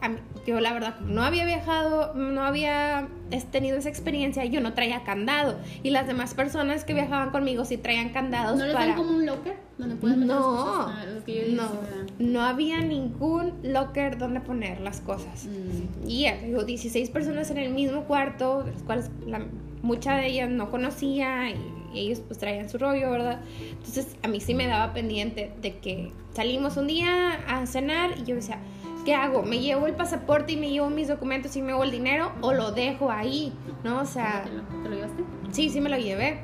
yo 0.47 0.61
la 0.61 0.73
verdad, 0.73 1.01
no 1.01 1.23
había 1.23 1.45
viajado, 1.45 2.15
no 2.15 2.45
había 2.45 3.09
tenido 3.51 3.79
esa 3.79 3.89
experiencia, 3.89 4.45
yo 4.45 4.61
no 4.61 4.75
traía 4.75 5.03
candado. 5.05 5.59
Y 5.83 5.91
las 5.91 6.07
demás 6.07 6.35
personas 6.35 6.85
que 6.85 6.95
viajaban 6.95 7.31
conmigo 7.31 7.65
sí 7.65 7.77
traían 7.77 8.11
candados. 8.11 8.59
¿No 8.59 8.67
les 8.67 8.75
dan 8.75 8.95
como 8.95 9.11
un 9.11 9.27
locker? 9.27 9.57
Donde 9.79 9.97
pueden 9.97 10.27
no, 10.27 10.87
ah, 10.87 11.05
no, 11.49 11.71
no 12.19 12.43
había 12.43 12.81
ningún 12.81 13.55
locker 13.63 14.17
donde 14.19 14.41
poner 14.41 14.81
las 14.81 15.01
cosas. 15.01 15.47
Mm. 15.47 16.09
Y 16.09 16.31
digo, 16.45 16.63
16 16.65 17.11
personas 17.11 17.51
en 17.51 17.59
el 17.59 17.73
mismo 17.73 18.05
cuarto, 18.05 18.63
de 18.63 18.73
las 18.73 18.83
cuales 18.83 19.11
la, 19.27 19.41
mucha 19.83 20.15
de 20.17 20.27
ellas 20.29 20.51
no 20.51 20.71
conocía 20.71 21.51
y 21.51 21.57
ellos 22.01 22.21
pues 22.21 22.39
traían 22.39 22.69
su 22.69 22.79
rollo, 22.79 23.11
¿verdad? 23.11 23.41
Entonces 23.71 24.17
a 24.23 24.29
mí 24.29 24.41
sí 24.41 24.55
me 24.55 24.67
daba 24.67 24.93
pendiente 24.93 25.53
de 25.61 25.79
que 25.79 26.13
salimos 26.35 26.77
un 26.77 26.87
día 26.87 27.41
a 27.47 27.67
cenar 27.67 28.19
y 28.19 28.25
yo 28.25 28.35
decía, 28.35 28.59
¿qué 29.05 29.15
hago? 29.15 29.43
¿Me 29.43 29.59
llevo 29.61 29.87
el 29.87 29.95
pasaporte 29.95 30.53
y 30.53 30.57
me 30.57 30.71
llevo 30.71 30.91
mis 30.91 31.09
documentos 31.09 31.57
y 31.57 31.63
me 31.63 31.69
llevo 31.69 31.85
el 31.85 31.91
dinero 31.91 32.33
o 32.41 32.53
lo 32.53 32.73
dejo 32.73 33.11
ahí? 33.11 33.53
¿No? 33.85 34.01
O 34.01 34.07
sea... 34.07 34.45
¿Te 34.45 34.89
lo, 34.89 34.95
llevaste? 34.95 35.25
Sí, 35.51 35.71
sí 35.71 35.81
me 35.81 35.91
lo 35.91 35.99
llevé. 35.99 36.41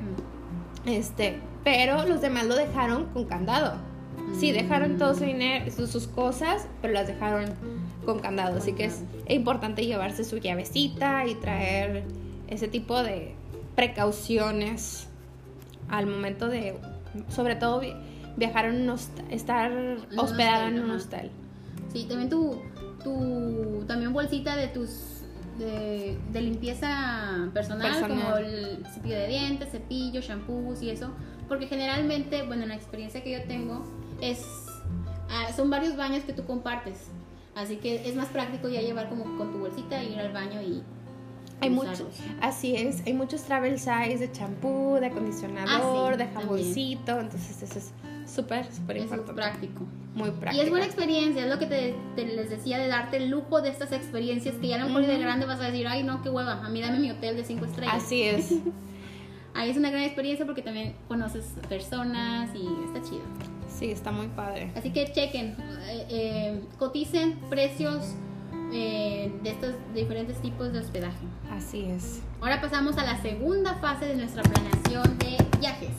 Mm. 0.85 0.89
Este, 0.89 1.39
pero 1.63 2.05
los 2.05 2.21
demás 2.21 2.45
lo 2.45 2.55
dejaron 2.55 3.05
con 3.07 3.25
candado. 3.25 3.75
Sí, 4.39 4.51
mm. 4.51 4.55
dejaron 4.55 4.97
todo 4.97 5.15
su 5.15 5.23
dinero, 5.23 5.71
sus, 5.71 5.89
sus 5.89 6.07
cosas, 6.07 6.67
pero 6.81 6.93
las 6.93 7.07
dejaron 7.07 7.53
con 8.05 8.19
candado. 8.19 8.57
Así 8.57 8.73
que 8.73 8.85
es 8.85 9.03
importante 9.27 9.85
llevarse 9.85 10.23
su 10.23 10.37
llavecita 10.37 11.25
y 11.25 11.35
traer 11.35 12.03
ese 12.47 12.67
tipo 12.67 13.01
de 13.03 13.35
precauciones 13.75 15.08
al 15.89 16.07
momento 16.07 16.47
de, 16.47 16.77
sobre 17.29 17.55
todo, 17.55 17.81
viajar 18.37 18.65
en 18.65 18.81
un 18.81 18.89
hostel, 18.89 19.25
estar 19.29 19.71
hospedado 20.17 20.67
en 20.67 20.83
un 20.83 20.91
hostel. 20.91 21.31
Sí, 21.91 22.05
también 22.07 22.29
tu, 22.29 22.61
tu 23.03 23.83
también 23.87 24.13
bolsita 24.13 24.55
de 24.55 24.67
tus 24.67 25.19
de, 25.59 26.41
limpieza 26.41 27.49
personal, 27.53 28.07
como 28.07 28.37
el 28.37 28.85
cepillo 28.93 29.15
de 29.15 29.27
dientes, 29.27 29.69
cepillo, 29.71 30.21
shampoos 30.21 30.81
y 30.81 30.89
eso, 30.89 31.11
porque 31.47 31.67
generalmente, 31.67 32.43
bueno, 32.43 32.65
la 32.65 32.75
experiencia 32.75 33.23
que 33.23 33.31
yo 33.31 33.43
tengo 33.43 33.83
es 34.21 34.45
ah, 35.29 35.51
son 35.55 35.69
varios 35.69 35.95
baños 35.95 36.23
que 36.23 36.33
tú 36.33 36.45
compartes. 36.45 37.07
Así 37.55 37.77
que 37.77 38.07
es 38.07 38.15
más 38.15 38.27
práctico 38.27 38.69
ya 38.69 38.81
llevar 38.81 39.09
como 39.09 39.37
con 39.37 39.51
tu 39.51 39.59
bolsita, 39.59 40.01
ir 40.01 40.17
al 40.17 40.31
baño 40.31 40.61
y 40.61 40.81
hay 41.61 41.69
muchos, 41.69 42.05
así 42.41 42.75
es, 42.75 43.01
hay 43.05 43.13
muchos 43.13 43.43
travel 43.43 43.79
size 43.79 44.17
de 44.17 44.31
champú, 44.31 44.97
de 44.99 45.07
acondicionador, 45.07 46.13
ah, 46.13 46.17
de 46.17 46.27
jaboncito, 46.27 47.19
entonces 47.19 47.61
eso 47.61 47.79
es 47.79 47.91
súper, 48.25 48.71
súper 48.71 48.97
importante. 48.97 49.31
Es 49.31 49.35
práctico. 49.35 49.85
Muy 50.15 50.31
práctico. 50.31 50.55
Y 50.55 50.65
es 50.65 50.69
buena 50.69 50.85
experiencia, 50.85 51.43
es 51.43 51.49
lo 51.49 51.59
que 51.59 51.65
te, 51.65 52.25
les 52.25 52.49
decía 52.49 52.77
de 52.77 52.87
darte 52.87 53.17
el 53.17 53.29
lujo 53.29 53.61
de 53.61 53.69
estas 53.69 53.91
experiencias 53.91 54.55
que 54.55 54.67
ya 54.67 54.75
a 54.75 54.79
lo 54.79 54.87
mejor 54.87 55.05
de 55.05 55.19
grande 55.19 55.45
vas 55.45 55.59
a 55.59 55.65
decir, 55.65 55.87
ay 55.87 56.03
no, 56.03 56.21
qué 56.21 56.29
hueva, 56.29 56.65
a 56.65 56.69
mí 56.69 56.81
dame 56.81 56.99
mi 56.99 57.11
hotel 57.11 57.35
de 57.35 57.43
cinco 57.43 57.65
estrellas. 57.65 57.95
Así 57.95 58.23
es. 58.23 58.53
Ahí 59.53 59.71
es 59.71 59.77
una 59.77 59.89
gran 59.89 60.03
experiencia 60.03 60.45
porque 60.45 60.61
también 60.61 60.95
conoces 61.07 61.45
personas 61.67 62.49
y 62.55 62.67
está 62.85 63.01
chido. 63.01 63.23
Sí, 63.67 63.91
está 63.91 64.11
muy 64.11 64.27
padre. 64.27 64.71
Así 64.75 64.91
que 64.91 65.11
chequen, 65.11 65.55
eh, 65.87 66.05
eh, 66.09 66.61
coticen 66.77 67.39
precios 67.49 68.15
eh, 68.71 69.31
de 69.43 69.49
estos 69.49 69.73
diferentes 69.93 70.41
tipos 70.41 70.71
de 70.71 70.79
hospedaje. 70.79 71.25
Así 71.51 71.85
es. 71.85 72.21
Ahora 72.41 72.61
pasamos 72.61 72.97
a 72.97 73.03
la 73.03 73.21
segunda 73.21 73.75
fase 73.75 74.05
de 74.05 74.15
nuestra 74.15 74.43
planeación 74.43 75.17
de 75.17 75.37
viajes, 75.59 75.89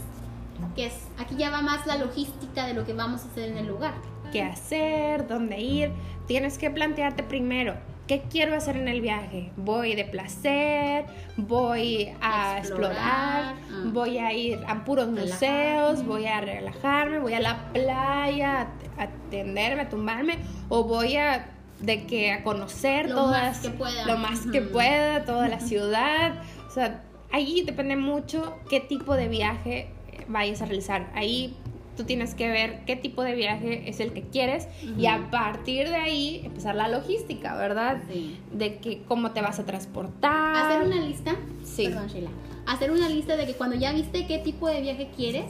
que 0.77 0.87
es 0.87 0.95
aquí 1.19 1.37
ya 1.37 1.51
va 1.51 1.63
más 1.63 1.87
la 1.87 1.97
logística 1.97 2.67
de 2.67 2.75
lo 2.75 2.85
que 2.85 2.93
vamos 2.93 3.25
a 3.25 3.29
hacer 3.29 3.51
en 3.51 3.59
el 3.59 3.67
lugar. 3.67 3.95
¿Qué 4.33 4.43
hacer? 4.43 5.27
¿Dónde 5.27 5.61
ir? 5.61 5.91
Tienes 6.27 6.59
que 6.59 6.71
plantearte 6.71 7.25
primero, 7.25 7.75
¿qué 8.07 8.23
quiero 8.31 8.55
hacer 8.57 8.77
en 8.77 8.87
el 8.87 9.01
viaje? 9.01 9.51
¿Voy 9.57 9.95
de 9.97 10.05
placer? 10.05 11.07
¿Voy 11.37 12.13
a 12.21 12.59
explorar? 12.59 12.97
Ah. 13.01 13.55
¿Voy 13.87 14.19
a 14.19 14.33
ir 14.33 14.61
a 14.69 14.85
puros 14.85 15.09
museos? 15.09 16.05
¿Voy 16.05 16.27
a 16.27 16.41
relajarme? 16.41 17.19
¿Voy 17.19 17.35
a 17.35 17.41
la 17.41 17.73
playa 17.73 18.69
a 18.97 19.03
atenderme, 19.03 19.83
a 19.83 19.89
tumbarme? 19.89 20.39
¿O 20.69 20.85
voy 20.85 21.17
a 21.17 21.51
de 21.81 22.07
que 22.07 22.33
a 22.33 22.43
conocer 22.43 23.09
lo 23.09 23.17
todas, 23.17 23.43
más 23.43 23.59
que 23.61 23.71
pueda. 23.71 24.07
lo 24.07 24.19
más 24.19 24.41
que 24.47 24.61
pueda, 24.61 25.25
toda 25.25 25.49
la 25.49 25.61
ciudad. 25.61 26.43
O 26.69 26.71
sea, 26.71 27.03
ahí 27.33 27.63
depende 27.63 27.97
mucho 27.97 28.59
qué 28.69 28.81
tipo 28.81 29.15
de 29.15 29.29
viaje 29.29 29.89
vayas 30.29 30.63
a 30.63 30.67
realizar. 30.67 31.11
Ahí 31.15 31.57
tú 31.97 32.05
tienes 32.05 32.35
que 32.35 32.49
ver 32.49 32.81
qué 32.87 32.97
tipo 32.97 33.23
de 33.23 33.35
viaje 33.35 33.89
es 33.89 34.01
el 34.01 34.13
que 34.13 34.23
quieres 34.23 34.69
y 34.99 35.07
a 35.07 35.31
partir 35.31 35.89
de 35.89 35.97
ahí 35.97 36.43
empezar 36.45 36.75
la 36.75 36.89
logística, 36.89 37.57
¿verdad? 37.57 38.03
Sí. 38.11 38.39
De 38.53 38.79
que 38.79 39.03
cómo 39.03 39.33
te 39.33 39.43
vas 39.43 39.59
a 39.59 39.67
transportar. 39.67 40.57
Hacer 40.57 40.87
una 40.87 41.01
lista. 41.07 41.37
Sí. 41.65 41.85
Perdón, 41.85 42.09
Sheila. 42.09 42.31
Hacer 42.67 42.91
una 42.91 43.09
lista 43.09 43.37
de 43.37 43.47
que 43.47 43.55
cuando 43.55 43.77
ya 43.77 43.93
viste 43.93 44.27
qué 44.27 44.39
tipo 44.39 44.69
de 44.69 44.81
viaje 44.81 45.11
quieres, 45.17 45.47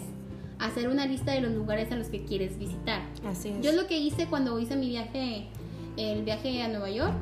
hacer 0.59 0.89
una 0.89 1.07
lista 1.07 1.33
de 1.33 1.41
los 1.41 1.53
lugares 1.53 1.93
a 1.93 1.97
los 1.97 2.09
que 2.09 2.25
quieres 2.25 2.59
visitar. 2.59 3.03
Así 3.27 3.51
es. 3.51 3.61
Yo 3.61 3.73
lo 3.73 3.87
que 3.87 3.99
hice 3.99 4.27
cuando 4.27 4.59
hice 4.59 4.77
mi 4.77 4.89
viaje 4.89 5.47
el 6.01 6.23
viaje 6.23 6.63
a 6.63 6.69
Nueva 6.69 6.91
York. 6.91 7.15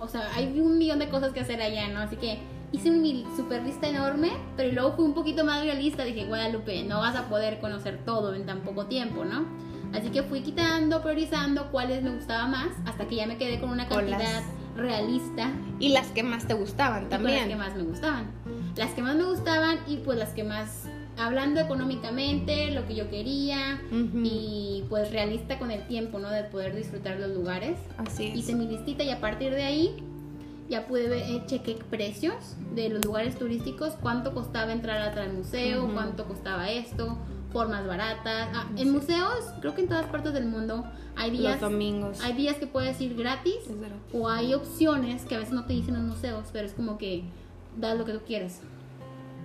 O 0.00 0.08
sea, 0.08 0.28
hay 0.34 0.60
un 0.60 0.78
millón 0.78 0.98
de 0.98 1.08
cosas 1.08 1.32
que 1.32 1.40
hacer 1.40 1.60
allá, 1.60 1.88
¿no? 1.88 2.00
Así 2.00 2.16
que 2.16 2.38
hice 2.72 2.90
mi 2.90 3.24
super 3.36 3.62
lista 3.62 3.88
enorme, 3.88 4.32
pero 4.56 4.72
luego 4.72 4.92
fui 4.96 5.04
un 5.04 5.14
poquito 5.14 5.44
más 5.44 5.62
realista. 5.62 6.04
Dije, 6.04 6.26
Guadalupe, 6.26 6.82
no 6.84 7.00
vas 7.00 7.16
a 7.16 7.28
poder 7.28 7.60
conocer 7.60 8.04
todo 8.04 8.34
en 8.34 8.46
tan 8.46 8.60
poco 8.60 8.86
tiempo, 8.86 9.24
¿no? 9.24 9.46
Así 9.94 10.10
que 10.10 10.22
fui 10.24 10.40
quitando, 10.40 11.02
priorizando 11.02 11.70
cuáles 11.70 12.02
me 12.02 12.10
gustaba 12.10 12.48
más, 12.48 12.70
hasta 12.84 13.06
que 13.06 13.14
ya 13.14 13.26
me 13.26 13.36
quedé 13.36 13.60
con 13.60 13.70
una 13.70 13.88
cantidad 13.88 14.42
realista. 14.76 15.52
Y 15.78 15.90
las 15.90 16.08
que 16.08 16.24
más 16.24 16.48
te 16.48 16.54
gustaban 16.54 17.08
también. 17.08 17.38
las 17.38 17.48
que 17.48 17.56
más 17.56 17.76
me 17.76 17.82
gustaban. 17.84 18.26
Las 18.76 18.90
que 18.90 19.02
más 19.02 19.14
me 19.14 19.24
gustaban 19.24 19.78
y 19.86 19.98
pues 19.98 20.18
las 20.18 20.30
que 20.30 20.42
más 20.42 20.88
hablando 21.18 21.60
económicamente, 21.60 22.70
lo 22.70 22.86
que 22.86 22.94
yo 22.94 23.08
quería 23.10 23.80
y 23.90 24.84
pues 24.88 25.10
realista 25.10 25.58
con 25.58 25.70
el 25.70 25.86
tiempo, 25.86 26.18
¿no? 26.18 26.30
De 26.30 26.44
poder 26.44 26.74
disfrutar 26.74 27.18
los 27.18 27.30
lugares. 27.30 27.78
Así 27.98 28.26
es. 28.26 28.36
Hice 28.36 28.54
mi 28.54 28.66
listita 28.66 29.04
y 29.04 29.10
a 29.10 29.20
partir 29.20 29.52
de 29.52 29.62
ahí 29.62 29.96
ya 30.68 30.86
pude 30.86 31.08
ver, 31.08 31.22
eh, 31.22 31.42
chequé 31.46 31.76
precios 31.90 32.56
de 32.74 32.88
los 32.88 33.04
lugares 33.04 33.38
turísticos, 33.38 33.94
cuánto 34.00 34.32
costaba 34.32 34.72
entrar 34.72 35.18
al 35.18 35.32
museo, 35.32 35.90
cuánto 35.92 36.24
costaba 36.26 36.70
esto, 36.70 37.18
formas 37.52 37.86
baratas. 37.86 38.48
Ah, 38.54 38.68
en 38.76 38.90
museos, 38.90 39.44
creo 39.60 39.74
que 39.74 39.82
en 39.82 39.88
todas 39.88 40.06
partes 40.06 40.32
del 40.32 40.46
mundo 40.46 40.84
hay 41.16 41.30
días. 41.30 41.60
Los 41.60 41.70
domingos. 41.70 42.20
Hay 42.22 42.32
días 42.32 42.56
que 42.56 42.66
puedes 42.66 43.00
ir 43.00 43.14
gratis 43.14 43.58
o 44.12 44.28
hay 44.28 44.54
opciones 44.54 45.24
que 45.24 45.34
a 45.34 45.38
veces 45.38 45.52
no 45.52 45.64
te 45.66 45.74
dicen 45.74 45.96
en 45.96 46.08
museos, 46.08 46.48
pero 46.52 46.66
es 46.66 46.72
como 46.72 46.98
que 46.98 47.24
das 47.76 47.98
lo 47.98 48.04
que 48.04 48.12
tú 48.12 48.20
quieres. 48.26 48.60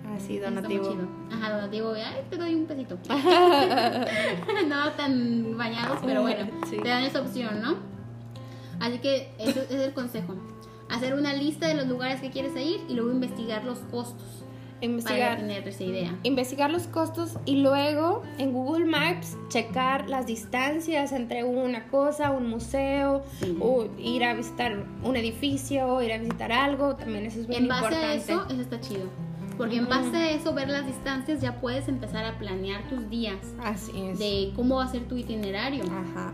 Así, 0.08 0.38
donativo. 0.38 0.96
Ajá, 1.30 1.52
donativo, 1.52 1.92
ay, 1.94 2.24
te 2.28 2.36
doy 2.36 2.54
un 2.54 2.66
pesito. 2.66 2.98
no 4.68 4.92
tan 4.96 5.56
bañados, 5.56 6.00
pero 6.04 6.22
bueno, 6.22 6.50
te 6.68 6.88
dan 6.88 7.04
esa 7.04 7.20
opción, 7.20 7.60
¿no? 7.60 7.76
Así 8.80 8.98
que 8.98 9.30
ese 9.38 9.64
es 9.64 9.80
el 9.80 9.92
consejo. 9.92 10.34
Hacer 10.88 11.14
una 11.14 11.34
lista 11.34 11.68
de 11.68 11.74
los 11.74 11.86
lugares 11.86 12.20
que 12.20 12.30
quieres 12.30 12.52
ir 12.56 12.80
y 12.88 12.94
luego 12.94 13.12
investigar 13.12 13.64
los 13.64 13.78
costos. 13.90 14.44
Investigar, 14.80 15.36
para 15.36 15.40
tener 15.40 15.68
esa 15.68 15.84
idea. 15.84 16.18
Investigar 16.22 16.70
los 16.70 16.86
costos 16.86 17.36
y 17.44 17.56
luego 17.56 18.22
en 18.38 18.52
Google 18.52 18.86
Maps 18.86 19.36
checar 19.48 20.08
las 20.08 20.26
distancias 20.26 21.12
entre 21.12 21.44
una 21.44 21.86
cosa, 21.88 22.30
un 22.30 22.48
museo, 22.48 23.22
o 23.60 23.88
ir 23.98 24.24
a 24.24 24.32
visitar 24.32 24.86
un 25.04 25.16
edificio, 25.16 26.00
ir 26.00 26.14
a 26.14 26.18
visitar 26.18 26.50
algo, 26.50 26.96
también 26.96 27.26
eso 27.26 27.40
es 27.40 27.46
bien 27.46 27.64
importante. 27.64 27.96
En 27.96 28.02
base 28.02 28.06
a 28.06 28.14
eso, 28.14 28.46
eso 28.48 28.60
está 28.62 28.80
chido 28.80 29.29
porque 29.60 29.76
en 29.76 29.90
base 29.90 30.16
a 30.16 30.30
eso, 30.30 30.54
ver 30.54 30.70
las 30.70 30.86
distancias, 30.86 31.42
ya 31.42 31.60
puedes 31.60 31.86
empezar 31.86 32.24
a 32.24 32.38
planear 32.38 32.88
tus 32.88 33.10
días. 33.10 33.36
Así 33.62 33.92
es. 33.94 34.18
De 34.18 34.52
cómo 34.56 34.76
va 34.76 34.84
a 34.84 34.88
ser 34.88 35.06
tu 35.06 35.18
itinerario. 35.18 35.84
Ajá. 35.84 36.32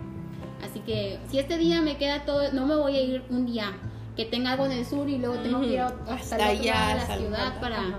Así 0.65 0.79
que 0.79 1.19
si 1.29 1.41
este 1.41 1.59
día 1.59 1.83
me 1.83 1.97
queda 1.97 2.25
todo, 2.25 2.53
no 2.53 2.67
me 2.67 2.77
voy 2.77 2.97
a 2.97 3.01
ir 3.01 3.25
un 3.29 3.45
día 3.45 3.73
que 4.15 4.27
tenga 4.27 4.53
algo 4.53 4.67
en 4.67 4.73
el 4.73 4.87
sur 4.87 5.09
y 5.09 5.19
luego 5.19 5.39
tengo 5.39 5.61
que 5.61 5.73
ir 5.73 5.81
hasta, 5.81 6.37
allá, 6.37 6.95
la 6.95 7.17
ciudad 7.17 7.61
para, 7.61 7.99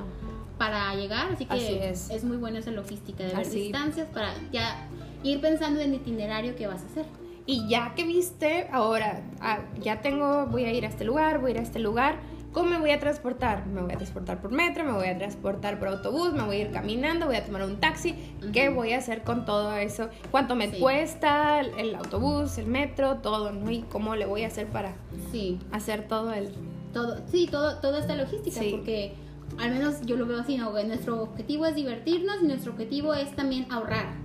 para 0.57 0.95
llegar. 0.95 1.33
Así 1.33 1.45
que 1.45 1.89
es. 1.89 2.23
muy 2.23 2.37
buena 2.37 2.59
esa 2.59 2.71
logística 2.71 3.25
de 3.25 3.35
ver 3.35 3.49
distancias 3.49 4.07
para 4.07 4.33
ya 4.53 4.87
ir 5.23 5.41
pensando 5.41 5.81
en 5.81 5.89
el 5.89 5.95
itinerario 5.95 6.55
que 6.55 6.67
vas 6.67 6.83
a 6.83 6.85
hacer. 6.85 7.05
Y 7.45 7.67
ya 7.67 7.95
que 7.95 8.05
viste, 8.05 8.69
ahora 8.71 9.23
ah, 9.41 9.59
ya 9.81 9.99
tengo, 9.99 10.45
voy 10.45 10.63
a 10.63 10.71
ir 10.71 10.85
a 10.85 10.87
este 10.87 11.03
lugar, 11.03 11.41
voy 11.41 11.51
a 11.51 11.53
ir 11.55 11.59
a 11.59 11.63
este 11.63 11.79
lugar 11.79 12.15
¿Cómo 12.57 12.71
me 12.71 12.79
voy 12.79 12.89
a 12.89 12.99
transportar? 12.99 13.67
Me 13.67 13.83
voy 13.83 13.93
a 13.93 13.97
transportar 13.97 14.41
por 14.41 14.49
metro, 14.49 14.83
me 14.83 14.93
voy 14.93 15.05
a 15.05 15.15
transportar 15.15 15.77
por 15.77 15.89
autobús, 15.89 16.33
me 16.33 16.41
voy 16.41 16.55
a 16.55 16.59
ir 16.61 16.71
caminando, 16.71 17.27
voy 17.27 17.35
a 17.35 17.45
tomar 17.45 17.61
un 17.61 17.79
taxi. 17.79 18.15
¿Qué 18.51 18.69
voy 18.69 18.93
a 18.93 18.97
hacer 18.97 19.21
con 19.21 19.45
todo 19.45 19.75
eso? 19.75 20.09
¿Cuánto 20.31 20.55
me 20.55 20.71
cuesta 20.71 21.59
el 21.59 21.93
autobús, 21.93 22.57
el 22.57 22.65
metro, 22.65 23.17
todo, 23.17 23.51
¿no? 23.51 23.69
Y 23.69 23.81
cómo 23.81 24.15
le 24.15 24.25
voy 24.25 24.41
a 24.41 24.47
hacer 24.47 24.65
para 24.65 24.95
sí. 25.31 25.59
hacer 25.71 26.07
todo 26.07 26.33
el... 26.33 26.49
Todo, 26.93 27.21
sí, 27.31 27.45
todo, 27.45 27.77
toda 27.77 27.99
esta 27.99 28.15
logística, 28.15 28.59
porque 28.71 29.13
al 29.59 29.69
menos 29.69 30.01
yo 30.01 30.15
lo 30.15 30.25
veo 30.25 30.39
así, 30.39 30.57
¿no? 30.57 30.71
Nuestro 30.83 31.21
objetivo 31.21 31.67
es 31.67 31.75
divertirnos 31.75 32.37
y 32.41 32.47
nuestro 32.47 32.71
objetivo 32.71 33.13
es 33.13 33.35
también 33.35 33.71
ahorrar. 33.71 34.15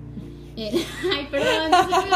Eh, 0.57 0.73
ay, 1.13 1.29
perdón, 1.31 1.71
no 1.71 2.01
soy 2.01 2.11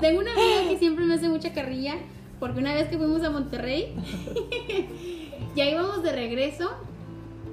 Tengo 0.00 0.22
una 0.22 0.32
amiga 0.32 0.70
que 0.70 0.76
siempre 0.76 1.04
me 1.04 1.14
hace 1.14 1.28
mucha 1.28 1.52
carrilla 1.52 1.98
porque 2.40 2.58
una 2.58 2.72
vez 2.72 2.88
que 2.88 2.96
fuimos 2.96 3.22
a 3.22 3.28
Monterrey, 3.28 3.94
ya 5.54 5.64
íbamos 5.64 6.02
de 6.02 6.12
regreso 6.12 6.70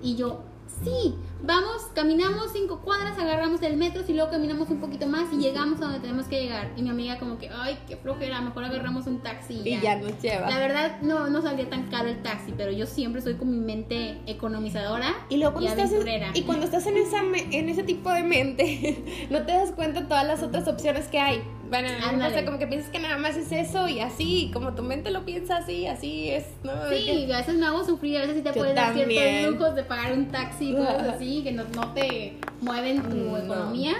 y 0.01 0.15
yo, 0.15 0.41
sí, 0.84 1.15
vamos, 1.44 1.88
caminamos 1.94 2.51
cinco 2.53 2.82
cuadras, 2.84 3.17
agarramos 3.17 3.62
el 3.62 3.77
metro 3.77 4.03
y 4.08 4.13
luego 4.13 4.29
caminamos 4.29 4.70
un 4.70 4.79
poquito 4.79 5.08
más 5.08 5.32
y 5.34 5.38
llegamos 5.38 5.79
a 5.82 5.86
donde 5.86 6.00
tenemos 6.00 6.27
que 6.27 6.41
llegar. 6.41 6.72
Y 6.75 6.82
mi 6.82 6.89
amiga 6.89 7.17
como 7.20 7.38
que, 7.38 7.50
ay, 7.50 7.77
qué 7.88 7.98
flojera, 7.98 8.41
mejor 8.41 8.65
agarramos 8.65 9.08
un 9.08 9.20
taxi. 9.20 9.62
Y 9.63 9.79
ya, 9.79 9.96
nos 9.96 10.22
lleva. 10.22 10.50
La 10.50 10.60
verdad, 10.60 11.01
no, 11.01 11.29
no 11.29 11.41
salía 11.41 11.70
tan 11.70 11.89
caro 11.89 12.10
el 12.10 12.22
taxi, 12.22 12.53
pero 12.56 12.72
yo 12.72 12.86
siempre 12.86 13.22
soy 13.22 13.36
con 13.36 13.50
mi 13.50 13.58
mente 13.58 14.20
economizadora 14.25 15.13
y, 15.29 15.38
luego 15.38 15.53
cuando 15.53 15.72
estás 15.72 15.91
en, 15.91 16.36
y 16.36 16.44
cuando 16.44 16.65
estás 16.65 16.86
en, 16.88 16.98
esa, 16.98 17.22
en 17.22 17.70
ese 17.70 17.84
tipo 17.84 18.12
de 18.12 18.24
mente, 18.24 19.27
no 19.29 19.46
te 19.46 19.53
das 19.53 19.72
cuenta 19.72 20.01
de 20.01 20.08
todas 20.08 20.25
las 20.25 20.44
otras 20.44 20.67
opciones 20.67 21.08
que 21.08 21.20
hay. 21.20 21.44
Bueno, 21.69 21.89
no 22.17 22.29
sé, 22.29 22.45
como 22.45 22.57
que 22.59 22.67
piensas 22.67 22.89
que 22.89 23.00
nada 23.00 23.17
más 23.17 23.36
es 23.36 23.51
eso 23.51 23.88
y 23.89 24.00
así, 24.00 24.51
como 24.53 24.74
tu 24.74 24.83
mente 24.83 25.12
lo 25.12 25.25
piensa 25.25 25.57
así, 25.57 25.86
así 25.86 26.29
es, 26.29 26.45
¿no? 26.63 26.71
Sí, 26.89 27.29
a 27.31 27.38
veces 27.38 27.55
me 27.55 27.65
hago 27.65 27.83
sufrir, 27.83 28.17
a 28.17 28.21
veces 28.21 28.38
sí 28.38 28.41
te 28.41 28.53
puedes 28.53 28.75
dar 28.75 28.93
ciertos 28.93 29.51
lujos 29.51 29.75
de 29.75 29.83
pagar 29.83 30.13
un 30.13 30.27
taxi 30.27 30.69
y 30.69 30.74
cosas 30.74 31.07
así, 31.15 31.43
que 31.43 31.51
no, 31.51 31.63
no 31.75 31.93
te 31.93 32.38
mueven 32.62 33.01
tu 33.03 33.15
mm, 33.15 33.36
economía. 33.36 33.95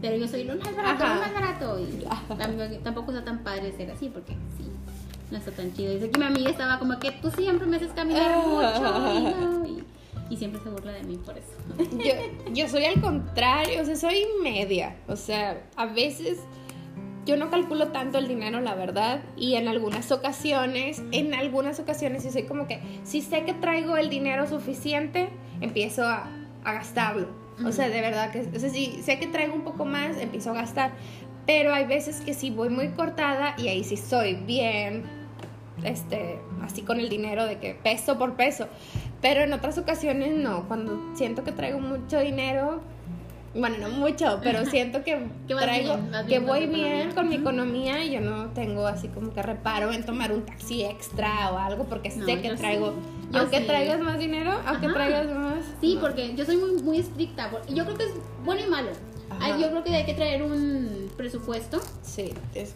Pero 0.00 0.16
yo 0.16 0.26
soy 0.26 0.44
lo 0.44 0.56
más 0.56 0.74
barato, 0.74 1.06
lo 1.06 1.14
más 1.14 1.32
barato. 1.32 1.78
Y 1.78 2.78
tampoco, 2.82 3.12
está 3.12 3.24
tan 3.24 3.44
padre 3.44 3.72
ser 3.72 3.90
así, 3.92 4.08
porque 4.08 4.32
sí, 4.56 4.64
no 5.30 5.38
está 5.38 5.52
tan 5.52 5.72
chido. 5.74 5.94
Dice 5.94 6.10
que 6.10 6.18
mi 6.18 6.26
amiga 6.26 6.50
estaba 6.50 6.78
como 6.78 6.98
que 6.98 7.12
tú 7.12 7.30
siempre 7.30 7.66
me 7.68 7.76
haces 7.76 7.92
caminar 7.92 8.38
mucho. 8.38 9.64
Y, 9.64 10.34
y, 10.34 10.36
siempre 10.36 10.60
se 10.60 10.70
burla 10.70 10.92
de 10.92 11.04
mí 11.04 11.18
por 11.18 11.38
eso. 11.38 11.52
Yo, 11.98 12.52
yo 12.52 12.68
soy 12.68 12.84
al 12.86 13.00
contrario, 13.00 13.80
o 13.80 13.84
sea, 13.84 13.94
soy 13.94 14.26
media. 14.42 14.96
O 15.06 15.14
sea, 15.14 15.62
a 15.76 15.86
veces 15.86 16.40
yo 17.24 17.36
no 17.36 17.50
calculo 17.50 17.88
tanto 17.88 18.18
el 18.18 18.26
dinero, 18.26 18.60
la 18.60 18.74
verdad, 18.74 19.20
y 19.36 19.54
en 19.54 19.68
algunas 19.68 20.10
ocasiones, 20.10 21.02
en 21.12 21.34
algunas 21.34 21.78
ocasiones, 21.78 22.24
yo 22.24 22.32
soy 22.32 22.44
como 22.44 22.66
que, 22.66 22.80
si 23.04 23.20
sé 23.20 23.44
que 23.44 23.54
traigo 23.54 23.96
el 23.96 24.10
dinero 24.10 24.46
suficiente, 24.46 25.28
empiezo 25.60 26.04
a, 26.04 26.28
gastarlo. 26.64 27.28
O 27.64 27.72
sea, 27.72 27.88
de 27.88 28.00
verdad 28.00 28.30
que, 28.30 28.40
o 28.40 28.58
sea, 28.58 28.70
si 28.70 29.02
sé 29.02 29.18
que 29.18 29.26
traigo 29.26 29.54
un 29.54 29.62
poco 29.62 29.84
más, 29.84 30.16
empiezo 30.16 30.50
a 30.50 30.54
gastar. 30.54 30.92
Pero 31.44 31.74
hay 31.74 31.86
veces 31.86 32.20
que 32.20 32.34
sí 32.34 32.50
voy 32.50 32.68
muy 32.68 32.88
cortada 32.90 33.56
y 33.58 33.68
ahí 33.68 33.82
sí 33.82 33.96
soy 33.96 34.34
bien, 34.34 35.02
este, 35.82 36.38
así 36.62 36.82
con 36.82 37.00
el 37.00 37.08
dinero 37.08 37.46
de 37.46 37.58
que 37.58 37.74
peso 37.74 38.16
por 38.16 38.34
peso. 38.34 38.68
Pero 39.20 39.40
en 39.40 39.52
otras 39.52 39.76
ocasiones 39.76 40.34
no, 40.34 40.68
cuando 40.68 41.14
siento 41.16 41.42
que 41.42 41.52
traigo 41.52 41.80
mucho 41.80 42.20
dinero, 42.20 42.80
bueno, 43.54 43.76
no 43.78 43.90
mucho, 43.90 44.40
pero 44.42 44.64
siento 44.70 45.02
que, 45.04 45.28
traigo, 45.46 45.98
que 46.28 46.38
voy 46.38 46.66
bien 46.66 47.12
con 47.12 47.28
mi 47.28 47.36
economía 47.36 48.04
y 48.04 48.12
yo 48.12 48.20
no 48.20 48.50
tengo 48.50 48.86
así 48.86 49.08
como 49.08 49.32
que 49.32 49.42
reparo 49.42 49.92
en 49.92 50.04
tomar 50.04 50.32
un 50.32 50.42
taxi 50.42 50.84
extra 50.84 51.50
o 51.52 51.58
algo 51.58 51.84
porque 51.84 52.10
sé 52.10 52.40
que 52.40 52.54
traigo, 52.54 52.94
aunque 53.32 53.60
traigas 53.60 54.00
más 54.00 54.18
dinero, 54.18 54.60
aunque 54.66 54.88
traigas 54.88 55.26
más. 55.34 55.64
Sí, 55.80 55.98
porque 56.00 56.34
yo 56.34 56.44
soy 56.44 56.56
muy, 56.56 56.82
muy 56.82 56.98
estricta, 56.98 57.50
yo 57.68 57.84
creo 57.84 57.96
que 57.96 58.04
es 58.04 58.12
bueno 58.44 58.62
y 58.66 58.70
malo. 58.70 58.90
yo 59.60 59.70
creo 59.70 59.84
que 59.84 59.94
hay 59.94 60.04
que 60.04 60.14
traer 60.14 60.42
un 60.42 61.10
presupuesto. 61.16 61.80
Sí. 62.02 62.32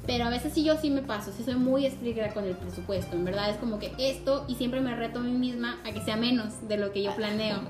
Pero 0.06 0.26
a 0.26 0.30
veces 0.30 0.52
sí 0.52 0.62
yo 0.62 0.76
sí 0.76 0.90
me 0.90 1.02
paso, 1.02 1.32
sí 1.32 1.42
soy 1.42 1.54
muy 1.54 1.86
estricta 1.86 2.34
con 2.34 2.44
el 2.44 2.54
presupuesto. 2.56 3.16
En 3.16 3.24
verdad 3.24 3.50
es 3.50 3.56
como 3.56 3.78
que 3.78 3.92
esto 3.98 4.44
y 4.46 4.56
siempre 4.56 4.80
me 4.80 4.94
reto 4.94 5.20
a 5.20 5.22
mí 5.22 5.32
misma 5.32 5.80
a 5.84 5.92
que 5.92 6.02
sea 6.02 6.16
menos 6.16 6.68
de 6.68 6.76
lo 6.76 6.92
que 6.92 7.02
yo 7.02 7.14
planeo. 7.14 7.60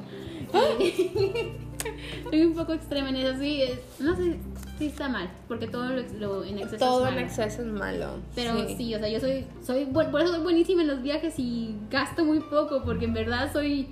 Soy 2.31 2.43
un 2.43 2.55
poco 2.55 2.73
extrema 2.73 3.11
en 3.11 3.17
eso, 3.17 3.39
sí. 3.39 3.63
no 3.99 4.17
sé 4.17 4.37
si 4.79 4.87
está 4.87 5.09
mal, 5.09 5.31
porque 5.49 5.67
todo 5.67 5.89
lo, 5.89 6.45
en 6.45 6.59
exceso 6.59 6.85
todo 6.85 7.07
es 7.07 7.11
malo. 7.11 7.19
en 7.19 7.25
exceso 7.25 7.63
es 7.63 7.69
malo. 7.69 8.07
Pero 8.35 8.69
sí. 8.77 8.95
o 8.95 8.99
sea, 8.99 9.09
yo 9.09 9.21
soy, 9.21 9.47
soy, 9.65 9.87
por 9.87 10.21
eso 10.21 10.33
soy 10.35 10.43
buenísima 10.43 10.83
en 10.83 10.89
los 10.89 11.03
viajes 11.03 11.35
y 11.39 11.77
gasto 11.91 12.25
muy 12.25 12.41
poco, 12.41 12.83
porque 12.85 13.07
en 13.07 13.15
verdad 13.15 13.53
soy 13.53 13.89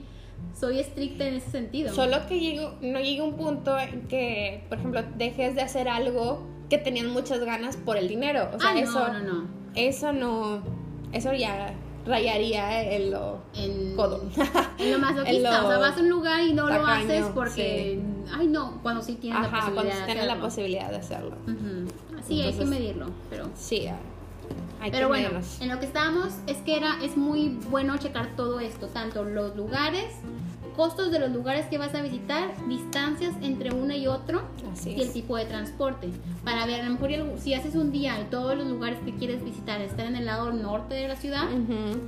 soy 0.58 0.78
estricta 0.78 1.26
en 1.26 1.34
ese 1.34 1.50
sentido. 1.50 1.92
Solo 1.92 2.26
que 2.28 2.38
llego, 2.38 2.74
no 2.80 3.00
llegue 3.00 3.22
un 3.22 3.36
punto 3.36 3.78
en 3.78 4.02
que, 4.08 4.64
por 4.68 4.78
ejemplo, 4.78 5.02
dejes 5.16 5.54
de 5.54 5.62
hacer 5.62 5.88
algo 5.88 6.46
que 6.68 6.78
tenían 6.78 7.10
muchas 7.10 7.40
ganas 7.40 7.76
por 7.76 7.96
el 7.96 8.08
dinero. 8.08 8.48
O 8.54 8.60
sea, 8.60 8.70
ah, 8.70 8.74
no, 8.74 8.80
eso, 8.80 9.12
no, 9.12 9.20
no. 9.20 9.48
Eso 9.74 10.12
no, 10.12 10.62
eso 11.12 11.32
ya 11.34 11.74
rayaría 12.06 12.94
en 12.94 13.10
lo 13.10 13.38
en, 13.54 13.96
codo. 13.96 14.22
En 14.78 14.92
lo 14.92 14.98
masoquista. 14.98 15.64
o 15.64 15.68
sea, 15.68 15.78
vas 15.78 15.96
a 15.96 16.00
un 16.00 16.08
lugar 16.08 16.42
y 16.42 16.52
no 16.52 16.68
lo 16.68 16.86
haces 16.86 17.26
porque. 17.34 18.00
Ay, 18.32 18.46
no, 18.46 18.80
cuando 18.82 19.02
sí 19.02 19.14
tienes 19.14 19.42
la 19.42 19.50
posibilidad. 19.50 19.74
Cuando 19.74 20.06
tienes 20.06 20.26
la 20.26 20.40
posibilidad 20.40 20.90
de 20.90 20.96
hacerlo. 20.96 21.36
Sí, 22.26 22.40
hay 22.40 22.54
que 22.54 22.64
medirlo. 22.64 23.06
Pero... 23.28 23.50
Sí, 23.54 23.86
hay 24.84 24.90
pero 24.90 25.08
bueno, 25.08 25.30
en 25.60 25.68
lo 25.70 25.80
que 25.80 25.86
estábamos 25.86 26.34
es 26.46 26.58
que 26.58 26.76
era, 26.76 27.02
es 27.02 27.16
muy 27.16 27.58
bueno 27.70 27.96
checar 27.96 28.36
todo 28.36 28.60
esto, 28.60 28.88
tanto 28.88 29.24
los 29.24 29.56
lugares 29.56 30.12
costos 30.76 31.10
de 31.10 31.18
los 31.18 31.30
lugares 31.30 31.66
que 31.66 31.78
vas 31.78 31.94
a 31.94 32.02
visitar, 32.02 32.50
distancias 32.68 33.32
entre 33.42 33.72
uno 33.72 33.94
y 33.94 34.06
otro 34.06 34.42
y 34.84 35.00
el 35.00 35.12
tipo 35.12 35.36
de 35.36 35.46
transporte. 35.46 36.10
Para 36.44 36.66
ver, 36.66 36.84
si 37.38 37.54
haces 37.54 37.74
un 37.74 37.92
día 37.92 38.20
y 38.20 38.24
todos 38.24 38.56
los 38.56 38.66
lugares 38.66 38.98
que 39.04 39.14
quieres 39.14 39.44
visitar 39.44 39.80
están 39.80 40.08
en 40.08 40.16
el 40.16 40.26
lado 40.26 40.52
norte 40.52 40.94
de 40.94 41.08
la 41.08 41.16
ciudad, 41.16 41.48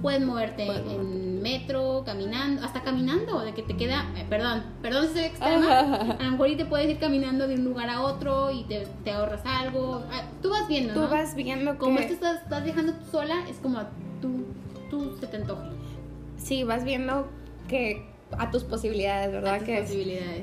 puedes 0.02 0.24
moverte. 0.24 0.66
en 0.66 1.35
metro, 1.46 2.02
caminando, 2.04 2.64
hasta 2.64 2.82
caminando, 2.82 3.40
de 3.40 3.54
que 3.54 3.62
te 3.62 3.76
queda, 3.76 4.04
eh, 4.16 4.26
perdón, 4.28 4.64
perdón 4.82 5.06
si 5.06 5.14
soy 5.14 5.24
extrema, 5.24 5.80
a 5.80 6.22
lo 6.24 6.30
mejor 6.32 6.48
y 6.48 6.56
te 6.56 6.64
puedes 6.64 6.90
ir 6.90 6.98
caminando 6.98 7.46
de 7.46 7.54
un 7.54 7.64
lugar 7.64 7.88
a 7.88 8.02
otro 8.02 8.50
y 8.50 8.64
te, 8.64 8.86
te 9.04 9.12
ahorras 9.12 9.42
algo. 9.44 10.02
Ah, 10.10 10.22
tú 10.42 10.50
vas 10.50 10.66
viendo, 10.66 10.94
Tú 10.94 11.08
vas 11.08 11.34
viendo 11.36 11.78
Como 11.78 12.00
estás, 12.00 12.42
estás 12.42 12.64
viajando 12.64 12.94
tú 12.94 13.06
sola, 13.10 13.44
es 13.48 13.58
como 13.58 13.80
tú, 14.20 14.44
tú 14.90 15.16
se 15.20 15.28
te 15.28 15.36
antoja. 15.36 15.70
Sí, 16.36 16.64
vas 16.64 16.84
viendo 16.84 17.28
que 17.68 18.04
a 18.36 18.50
tus 18.50 18.64
posibilidades, 18.64 19.30
¿verdad? 19.30 19.62
que, 19.62 19.78
Es, 19.78 19.90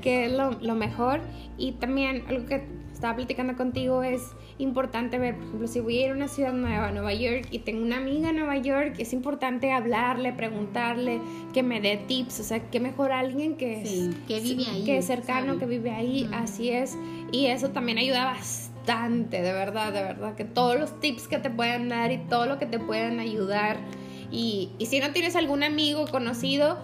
que 0.01 0.25
es 0.25 0.31
lo, 0.31 0.51
lo, 0.61 0.75
mejor. 0.75 1.19
Y 1.57 1.73
también 1.73 2.23
algo 2.29 2.45
que 2.45 2.65
estaba 2.93 3.15
platicando 3.15 3.57
contigo 3.57 4.03
es 4.03 4.21
importante 4.57 5.17
ver, 5.17 5.35
por 5.35 5.43
ejemplo, 5.45 5.67
si 5.67 5.79
voy 5.79 5.97
a 5.97 6.05
ir 6.05 6.11
a 6.11 6.15
una 6.15 6.27
ciudad 6.27 6.53
nueva, 6.53 6.91
Nueva 6.91 7.13
York, 7.13 7.47
y 7.51 7.59
tengo 7.59 7.83
una 7.83 7.97
amiga 7.97 8.29
en 8.29 8.37
Nueva 8.37 8.57
York, 8.57 8.95
es 8.99 9.13
importante 9.13 9.71
hablarle, 9.71 10.33
preguntarle, 10.33 11.19
que 11.53 11.63
me 11.63 11.81
dé 11.81 11.97
tips, 11.97 12.39
o 12.39 12.43
sea, 12.43 12.69
que 12.69 12.79
mejor 12.79 13.11
alguien 13.11 13.55
que, 13.55 14.11
que 14.27 14.39
vive 14.39 14.65
ahí. 14.69 14.83
Que 14.85 14.97
es 14.97 15.05
cercano, 15.05 15.57
que 15.57 15.65
vive 15.65 15.91
ahí, 15.91 16.29
así 16.33 16.69
es. 16.69 16.97
Y 17.31 17.47
eso 17.47 17.69
también 17.69 17.97
ayuda 17.97 18.25
bastante, 18.25 19.41
de 19.41 19.53
verdad, 19.53 19.91
de 19.91 20.03
verdad, 20.03 20.35
que 20.35 20.45
todos 20.45 20.79
los 20.79 20.99
tips 20.99 21.27
que 21.27 21.39
te 21.39 21.49
puedan 21.49 21.89
dar 21.89 22.11
y 22.11 22.17
todo 22.17 22.45
lo 22.45 22.59
que 22.59 22.65
te 22.65 22.79
puedan 22.79 23.19
ayudar. 23.19 23.77
Y, 24.31 24.69
y 24.79 24.87
si 24.87 24.99
no 24.99 25.11
tienes 25.11 25.35
algún 25.35 25.63
amigo 25.63 26.05
conocido, 26.07 26.77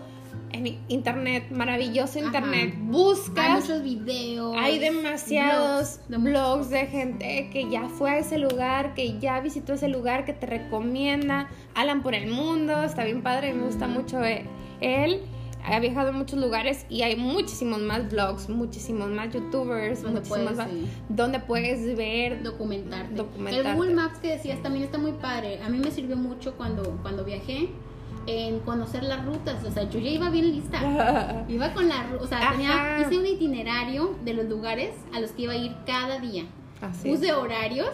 en 0.51 0.79
internet, 0.87 1.49
maravilloso 1.51 2.19
internet, 2.19 2.73
buscas. 2.79 3.45
Hay 3.45 3.61
muchos 3.61 3.83
videos. 3.83 4.55
Hay 4.57 4.79
demasiados 4.79 5.99
blogs 6.07 6.69
de, 6.69 6.87
gente 6.87 7.49
que 7.51 7.69
ya 7.69 7.87
fue 7.87 8.11
a 8.11 8.17
ese 8.19 8.37
lugar, 8.37 8.93
que 8.93 9.19
ya 9.19 9.39
visitó 9.41 9.73
ese 9.73 9.87
lugar, 9.87 10.25
que 10.25 10.33
te 10.33 10.45
recomienda. 10.45 11.49
Alan 11.75 12.01
por 12.01 12.15
el 12.15 12.31
mundo, 12.31 12.83
está 12.83 13.03
bien 13.03 13.21
padre, 13.21 13.53
me 13.53 13.63
gusta 13.63 13.87
mucho 13.87 14.23
eh, 14.23 14.45
él. 14.81 15.21
Ha 15.63 15.79
viajado 15.79 16.09
en 16.09 16.15
muchos 16.15 16.39
lugares 16.39 16.85
y 16.89 17.01
hay 17.01 17.15
muchísimos 17.17 17.79
más 17.79 18.09
blogs, 18.09 18.49
muchísimos 18.49 19.09
más 19.09 19.33
youtubers, 19.33 20.01
donde 20.01 20.21
muchísimos 20.21 20.53
puedes, 20.53 20.57
más, 20.57 20.69
donde 21.09 21.39
puedes 21.39 21.97
ver, 21.97 22.43
documentarte. 22.43 23.21
El 23.49 23.75
Google 23.75 23.93
Maps 23.93 24.19
que 24.19 24.29
decías 24.29 24.61
también 24.63 24.85
está 24.85 24.97
muy 24.97 25.11
padre. 25.11 25.61
A 25.61 25.69
mí 25.69 25.77
me 25.79 25.91
sirvió 25.91 26.15
mucho 26.15 26.55
cuando, 26.55 26.97
cuando 27.01 27.25
viajé 27.25 27.69
en 28.29 28.59
conocer 28.59 29.03
las 29.03 29.25
rutas. 29.25 29.63
O 29.63 29.71
sea, 29.71 29.89
yo 29.89 29.99
ya 29.99 30.09
iba 30.09 30.29
bien 30.29 30.51
lista. 30.51 31.45
Iba 31.49 31.73
con 31.73 31.89
la 31.89 32.07
o 32.19 32.27
sea, 32.27 32.51
tenía, 32.51 32.99
hice 33.01 33.17
un 33.17 33.25
itinerario 33.25 34.15
de 34.23 34.33
los 34.33 34.45
lugares 34.45 34.91
a 35.13 35.19
los 35.19 35.31
que 35.31 35.43
iba 35.43 35.53
a 35.53 35.57
ir 35.57 35.75
cada 35.85 36.19
día. 36.19 36.43
Puse 37.03 37.33
horarios 37.33 37.89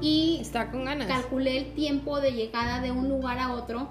y 0.00 0.38
Está 0.40 0.70
con 0.70 0.84
ganas. 0.84 1.06
calculé 1.06 1.58
el 1.58 1.72
tiempo 1.74 2.20
de 2.20 2.32
llegada 2.32 2.80
de 2.80 2.90
un 2.90 3.08
lugar 3.08 3.38
a 3.38 3.52
otro, 3.52 3.88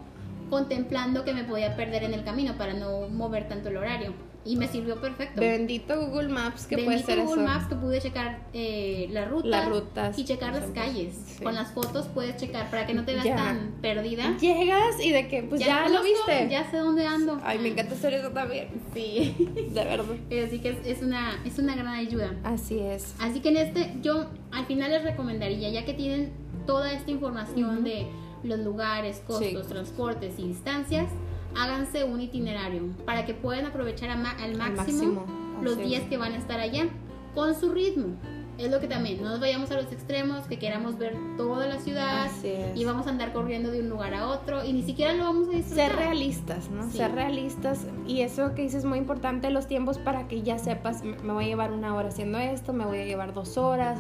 contemplando 0.49 1.23
que 1.23 1.33
me 1.33 1.43
podía 1.45 1.75
perder 1.75 2.03
en 2.03 2.13
el 2.13 2.23
camino 2.23 2.55
para 2.55 2.73
no 2.73 3.07
mover 3.07 3.47
tanto 3.47 3.69
el 3.69 3.77
horario. 3.77 4.13
Y 4.43 4.55
me 4.55 4.67
sirvió 4.67 4.99
perfecto. 4.99 5.39
Bendito 5.39 5.99
Google 6.07 6.29
Maps 6.29 6.65
que 6.65 6.79
puede 6.79 7.03
ser 7.03 7.21
Google 7.21 7.43
Maps 7.43 7.65
que 7.67 7.75
pude 7.75 8.01
checar 8.01 8.47
eh, 8.53 9.07
las 9.11 9.29
rutas. 9.29 10.17
Y 10.17 10.25
checar 10.25 10.53
las 10.53 10.65
calles. 10.71 11.37
Con 11.43 11.53
las 11.53 11.71
fotos 11.73 12.07
puedes 12.07 12.37
checar 12.37 12.69
para 12.71 12.87
que 12.87 12.93
no 12.93 13.05
te 13.05 13.13
veas 13.13 13.25
tan 13.25 13.75
perdida. 13.81 14.37
Llegas 14.37 15.03
y 15.03 15.11
de 15.11 15.27
que 15.27 15.43
pues 15.43 15.61
ya, 15.61 15.87
lo 15.89 16.01
viste. 16.01 16.47
Ya 16.49 16.69
sé 16.71 16.77
dónde 16.77 17.05
ando. 17.05 17.39
Ay, 17.43 17.59
me 17.59 17.69
encanta 17.69 17.93
hacer 17.93 18.13
eso 18.13 18.29
también. 18.29 18.69
Sí. 18.93 19.35
De 19.73 19.83
verdad. 19.83 20.15
Así 20.47 20.59
que 20.59 20.79
es, 20.85 21.01
una, 21.01 21.39
es 21.45 21.59
una 21.59 21.75
gran 21.75 21.87
ayuda. 21.87 22.35
Así 22.43 22.79
es. 22.79 23.15
Así 23.19 23.41
que 23.41 23.49
en 23.49 23.57
este, 23.57 23.93
yo 24.01 24.27
al 24.51 24.65
final 24.65 24.91
les 24.91 25.03
recomendaría, 25.03 25.69
ya 25.69 25.85
que 25.85 25.93
tienen 25.93 26.31
toda 26.65 26.91
esta 26.93 27.11
información 27.11 27.83
de 27.83 28.07
los 28.43 28.59
lugares, 28.59 29.21
costos, 29.25 29.67
transportes 29.67 30.39
y 30.39 30.47
distancias, 30.47 31.07
háganse 31.55 32.03
un 32.03 32.21
itinerario 32.21 32.89
para 33.05 33.25
que 33.25 33.33
puedan 33.33 33.65
aprovechar 33.65 34.09
al 34.09 34.57
máximo, 34.57 35.25
los 35.61 35.77
días 35.77 36.03
que 36.09 36.17
van 36.17 36.33
a 36.33 36.37
estar 36.37 36.59
allá 36.59 36.87
con 37.33 37.55
su 37.59 37.71
ritmo 37.71 38.17
es 38.65 38.71
lo 38.71 38.79
que 38.79 38.87
también, 38.87 39.21
no 39.21 39.29
nos 39.29 39.39
vayamos 39.39 39.71
a 39.71 39.75
los 39.75 39.91
extremos, 39.91 40.45
que 40.45 40.59
queramos 40.59 40.97
ver 40.97 41.15
toda 41.37 41.67
la 41.67 41.79
ciudad 41.79 42.29
y 42.75 42.85
vamos 42.85 43.07
a 43.07 43.09
andar 43.09 43.33
corriendo 43.33 43.71
de 43.71 43.81
un 43.81 43.89
lugar 43.89 44.13
a 44.13 44.27
otro 44.27 44.63
y 44.63 44.73
ni 44.73 44.83
siquiera 44.83 45.13
lo 45.13 45.25
vamos 45.25 45.47
a 45.49 45.51
disfrutar. 45.51 45.89
Ser 45.89 45.95
realistas, 45.97 46.69
¿no? 46.69 46.89
Ser 46.89 47.11
realistas 47.13 47.85
y 48.07 48.21
eso 48.21 48.53
que 48.55 48.63
dices 48.63 48.81
es 48.81 48.85
muy 48.85 48.97
importante, 48.97 49.49
los 49.49 49.67
tiempos 49.67 49.97
para 49.97 50.27
que 50.27 50.41
ya 50.41 50.57
sepas, 50.57 51.03
me 51.03 51.33
voy 51.33 51.45
a 51.45 51.47
llevar 51.47 51.71
una 51.71 51.93
hora 51.93 52.09
haciendo 52.09 52.37
esto, 52.37 52.73
me 52.73 52.85
voy 52.85 52.99
a 52.99 53.05
llevar 53.05 53.33
dos 53.33 53.57
horas, 53.57 53.99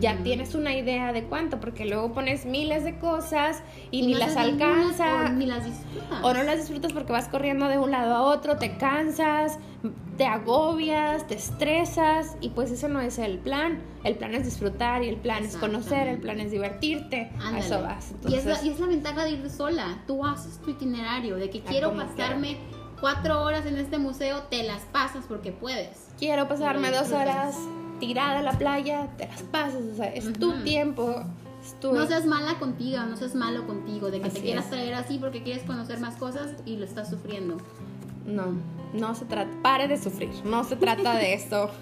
ya 0.00 0.16
tienes 0.22 0.54
una 0.54 0.74
idea 0.74 1.12
de 1.12 1.24
cuánto, 1.24 1.60
porque 1.60 1.84
luego 1.84 2.12
pones 2.12 2.46
miles 2.46 2.84
de 2.84 2.98
cosas 2.98 3.62
y, 3.90 4.06
ni 4.06 4.14
las 4.14 4.36
alcanzas. 4.36 5.30
O 5.30 5.32
ni 5.34 5.46
las 5.46 5.64
disfrutas. 5.64 6.22
O 6.22 6.32
no 6.32 6.42
las 6.42 6.58
disfrutas 6.58 6.92
porque 6.92 7.12
vas 7.12 7.28
corriendo 7.28 7.68
de 7.68 7.78
un 7.78 7.90
lado 7.90 8.14
a 8.14 8.22
otro, 8.22 8.56
te 8.56 8.76
cansas, 8.76 9.58
te 10.16 10.26
agobias, 10.26 11.26
te 11.26 11.34
estresas 11.34 12.36
y 12.40 12.50
pues 12.50 12.70
eso 12.70 12.88
no 12.88 13.00
es 13.00 13.18
el 13.18 13.38
plan. 13.38 13.82
El 14.04 14.16
plan 14.16 14.34
es 14.34 14.44
disfrutar 14.44 15.02
y 15.02 15.08
el 15.08 15.16
plan 15.16 15.44
es 15.44 15.56
conocer, 15.56 16.08
el 16.08 16.20
plan 16.20 16.40
es 16.40 16.50
divertirte. 16.50 17.30
A 17.40 17.58
eso 17.58 17.82
vas. 17.82 18.12
Y, 18.28 18.34
es 18.34 18.44
la, 18.44 18.86
ventaja 18.86 19.24
de 19.24 19.30
ir 19.30 19.50
sola. 19.50 20.02
Tú 20.06 20.24
haces 20.24 20.58
tu 20.58 20.70
itinerario 20.70 21.36
de 21.36 21.50
que 21.50 21.60
quiero 21.60 21.94
pasarme 21.94 22.58
cuatro 23.00 23.42
horas 23.42 23.66
en 23.66 23.76
este 23.76 23.98
museo, 23.98 24.42
te 24.44 24.62
las 24.62 24.82
pasas 24.82 25.24
porque 25.26 25.52
puedes. 25.52 26.08
Quiero 26.18 26.48
pasarme 26.48 26.90
dos 26.90 27.10
horas 27.12 27.56
tirada 27.98 28.38
en 28.38 28.44
la 28.44 28.58
playa, 28.58 29.08
te 29.16 29.26
las 29.26 29.42
pasas. 29.42 29.82
O 29.92 29.96
sea, 29.96 30.06
es 30.06 30.32
tu 30.34 30.52
tiempo. 30.62 31.24
No 31.82 32.06
seas 32.06 32.26
mala 32.26 32.58
contigo, 32.58 33.02
no 33.04 33.16
seas 33.16 33.34
malo 33.34 33.66
contigo, 33.66 34.10
de 34.10 34.20
que 34.20 34.28
te 34.28 34.40
quieras 34.40 34.68
traer 34.68 34.94
así 34.94 35.18
porque 35.18 35.42
quieres 35.42 35.62
conocer 35.64 35.98
más 35.98 36.16
cosas 36.16 36.52
y 36.66 36.76
lo 36.76 36.84
estás 36.84 37.08
sufriendo. 37.08 37.56
No, 38.24 38.54
no 38.94 39.14
se 39.14 39.24
trata, 39.24 39.50
pare 39.62 39.88
de 39.88 39.98
sufrir, 39.98 40.30
no 40.44 40.64
se 40.64 40.76
trata 40.76 41.16
de 41.16 41.34
eso. 41.34 41.70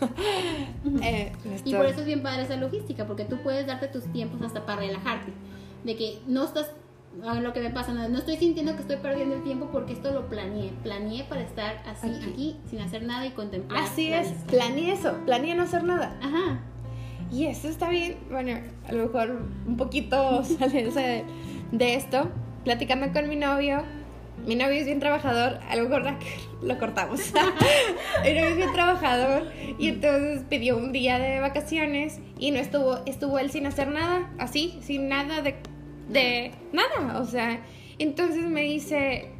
Eh, 1.02 1.32
y 1.64 1.74
por 1.74 1.86
eso 1.86 2.00
es 2.00 2.06
bien 2.06 2.22
padre 2.22 2.42
esa 2.42 2.56
logística, 2.56 3.06
porque 3.06 3.24
tú 3.24 3.38
puedes 3.42 3.66
darte 3.66 3.88
tus 3.88 4.04
tiempos 4.12 4.42
hasta 4.42 4.66
para 4.66 4.80
relajarte, 4.80 5.32
de 5.84 5.96
que 5.96 6.18
no 6.26 6.44
estás, 6.44 6.72
a 7.24 7.34
lo 7.34 7.52
que 7.52 7.60
me 7.60 7.70
pasa, 7.70 7.92
no, 7.92 8.18
estoy 8.18 8.36
sintiendo 8.36 8.74
que 8.74 8.82
estoy 8.82 8.96
perdiendo 8.96 9.36
el 9.36 9.42
tiempo 9.42 9.68
porque 9.72 9.92
esto 9.92 10.12
lo 10.12 10.28
planeé, 10.28 10.72
planeé 10.82 11.24
para 11.24 11.42
estar 11.42 11.82
así 11.86 12.08
aquí, 12.08 12.56
sin 12.68 12.80
hacer 12.80 13.04
nada 13.04 13.26
y 13.26 13.30
contemplar. 13.30 13.82
Así 13.82 14.12
es, 14.12 14.28
planeé 14.48 14.92
eso, 14.92 15.16
planeé 15.24 15.54
no 15.54 15.62
hacer 15.62 15.84
nada. 15.84 16.16
Ajá. 16.20 16.60
Y 17.32 17.46
eso 17.46 17.68
está 17.68 17.88
bien, 17.88 18.18
bueno, 18.30 18.58
a 18.86 18.92
lo 18.92 19.04
mejor 19.04 19.42
un 19.66 19.76
poquito 19.76 20.44
salirse 20.58 21.24
de 21.70 21.94
esto, 21.94 22.30
platicando 22.64 23.12
con 23.12 23.28
mi 23.28 23.36
novio, 23.36 23.82
mi 24.46 24.56
novio 24.56 24.74
es 24.74 24.86
bien 24.86 25.00
trabajador, 25.00 25.60
a 25.68 25.76
lo 25.76 25.88
mejor 25.88 26.16
lo 26.62 26.78
cortamos. 26.78 27.32
mi 28.24 28.34
novio 28.34 28.48
es 28.48 28.56
bien 28.56 28.72
trabajador 28.72 29.50
y 29.78 29.88
entonces 29.88 30.42
pidió 30.48 30.76
un 30.76 30.92
día 30.92 31.18
de 31.18 31.40
vacaciones 31.40 32.20
y 32.38 32.50
no 32.50 32.58
estuvo, 32.58 33.00
estuvo 33.06 33.38
él 33.38 33.50
sin 33.50 33.66
hacer 33.66 33.88
nada, 33.88 34.30
así, 34.38 34.78
sin 34.82 35.08
nada 35.08 35.42
de, 35.42 35.56
de 36.08 36.52
nada, 36.72 37.20
o 37.20 37.24
sea, 37.24 37.60
entonces 37.98 38.44
me 38.44 38.62
dice, 38.62 39.31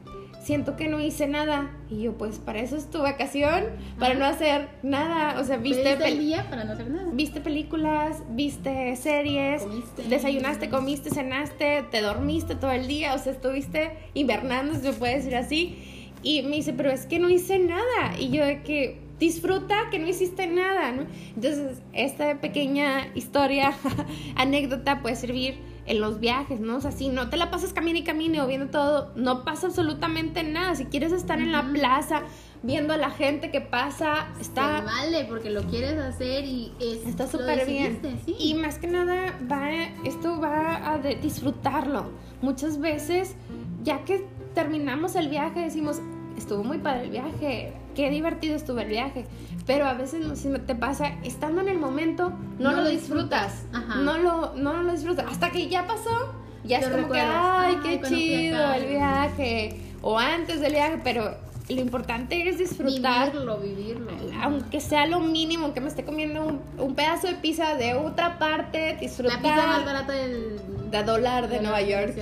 siento 0.43 0.77
que 0.77 0.89
no 0.89 1.01
hice 1.01 1.27
nada. 1.27 1.71
Y 1.89 2.03
yo, 2.03 2.19
pues 2.19 2.39
para 2.39 2.61
eso 2.61 2.77
es 2.77 2.91
tu 2.91 3.01
vacación, 3.03 3.65
para 3.99 4.15
no 4.15 4.25
hacer 4.25 4.69
nada. 4.83 5.41
O 5.41 5.45
sea, 5.45 5.57
viste. 5.57 5.93
el 5.93 6.19
día 6.19 6.49
para 6.51 6.65
no 6.65 6.73
hacer 6.73 6.91
nada. 6.91 7.09
Viste 7.13 7.41
películas, 7.41 8.23
viste 8.31 8.95
series, 8.97 9.63
desayunaste, 10.09 10.69
comiste, 10.69 11.11
cenaste, 11.11 11.85
te 11.91 12.01
dormiste 12.01 12.55
todo 12.55 12.73
el 12.73 12.87
día. 12.87 13.15
O 13.15 13.19
sea, 13.19 13.33
estuviste 13.33 13.93
invernando, 14.15 14.75
se 14.75 14.93
puede 14.93 15.17
decir 15.17 15.37
así. 15.37 15.79
Y 16.23 16.43
me 16.43 16.57
dice, 16.57 16.73
pero 16.73 16.91
es 16.91 17.07
que 17.07 17.19
no 17.19 17.31
hice 17.31 17.59
nada. 17.59 18.19
Y 18.19 18.31
yo, 18.31 18.45
de 18.45 18.63
que 18.63 19.01
disfruta 19.19 19.89
que 19.91 19.99
no 19.99 20.09
hiciste 20.09 20.47
nada, 20.47 20.93
¿no? 20.93 21.07
Entonces, 21.37 21.79
esta 21.93 22.41
pequeña 22.41 23.09
historia, 23.15 23.73
anécdota 24.37 25.03
puede 25.03 25.17
servir 25.17 25.72
en 25.87 26.01
los 26.01 26.21
viajes, 26.21 26.61
¿no? 26.61 26.77
O 26.77 26.81
sea, 26.81 26.93
si 26.93 27.09
no 27.09 27.29
te 27.29 27.37
la 27.37 27.51
pasas 27.51 27.73
camine 27.73 28.01
y 28.01 28.05
camine 28.05 28.41
o 28.41 28.47
viendo 28.47 28.69
todo, 28.69 29.13
no 29.17 29.45
pasa 29.45 29.67
absolutamente 29.67 30.45
nada. 30.45 30.75
Si 30.75 30.85
quieres 30.87 31.13
estar 31.13 31.41
en 31.41 31.53
la 31.53 31.63
plaza 31.73 32.23
viendo 32.63 32.95
a 32.95 32.97
la 32.97 33.11
gente 33.11 33.51
que 33.51 33.61
pasa, 33.61 34.29
está... 34.41 34.83
vale, 34.83 35.25
porque 35.25 35.51
lo 35.51 35.65
quieres 35.65 35.99
hacer 35.99 36.45
y 36.45 36.73
está 36.81 37.27
súper 37.27 37.67
bien. 37.67 38.01
Y 38.39 38.55
más 38.55 38.79
que 38.79 38.87
nada, 38.87 39.37
va, 39.51 39.73
esto 40.05 40.41
va 40.41 40.93
a 40.93 40.99
disfrutarlo. 40.99 42.13
Muchas 42.41 42.79
veces, 42.79 43.35
ya 43.83 44.05
que 44.05 44.27
terminamos 44.55 45.17
el 45.17 45.29
viaje, 45.29 45.61
decimos, 45.61 46.01
estuvo 46.37 46.63
muy 46.63 46.79
padre 46.79 47.05
el 47.05 47.11
viaje, 47.11 47.73
qué 47.95 48.11
divertido 48.11 48.57
estuvo 48.57 48.81
el 48.81 48.89
viaje. 48.89 49.27
Pero 49.67 49.87
a 49.87 49.95
veces 49.95 50.39
si 50.39 50.49
te 50.51 50.75
pasa, 50.75 51.13
estando 51.25 51.61
en 51.61 51.69
el 51.69 51.79
momento, 51.79 52.33
no, 52.59 52.73
lo 52.73 52.89
disfrutas. 52.89 53.65
No, 54.03 54.19
lo, 54.19 54.55
no 54.55 54.83
lo 54.83 54.93
disfrutas. 54.93 55.27
Hasta 55.31 55.51
que 55.51 55.69
ya 55.69 55.87
pasó, 55.87 56.35
ya 56.65 56.79
es 56.79 56.89
como 56.89 57.09
que, 57.09 57.21
ay, 57.21 57.77
qué 57.83 58.01
chido 58.03 58.73
el 58.75 58.87
viaje. 58.87 59.81
O 60.03 60.19
antes 60.19 60.61
del 60.61 60.73
viaje, 60.73 61.01
pero 61.05 61.37
lo 61.69 61.81
importante 61.81 62.49
es 62.49 62.59
disfrutar. 62.59 63.31
Vivirlo, 63.31 63.59
vivirlo. 63.59 64.11
Aunque 64.43 64.81
sea 64.81 65.07
lo 65.07 65.21
mínimo, 65.21 65.73
que 65.73 65.81
me 65.81 65.89
esté 65.89 66.05
comiendo 66.05 66.61
un, 66.79 66.95
pedazo 66.95 67.29
de 67.29 67.35
pizza 67.35 67.77
de 67.77 67.95
otra 67.95 68.39
parte, 68.39 68.97
disfrutar. 69.01 69.43
La 69.43 69.43
pizza 69.43 69.67
más 69.67 69.85
barata 69.85 70.13
del... 70.13 70.61
De 70.91 71.03
dólar 71.05 71.49
de, 71.49 71.63
Nueva 71.63 71.81
York 71.81 72.15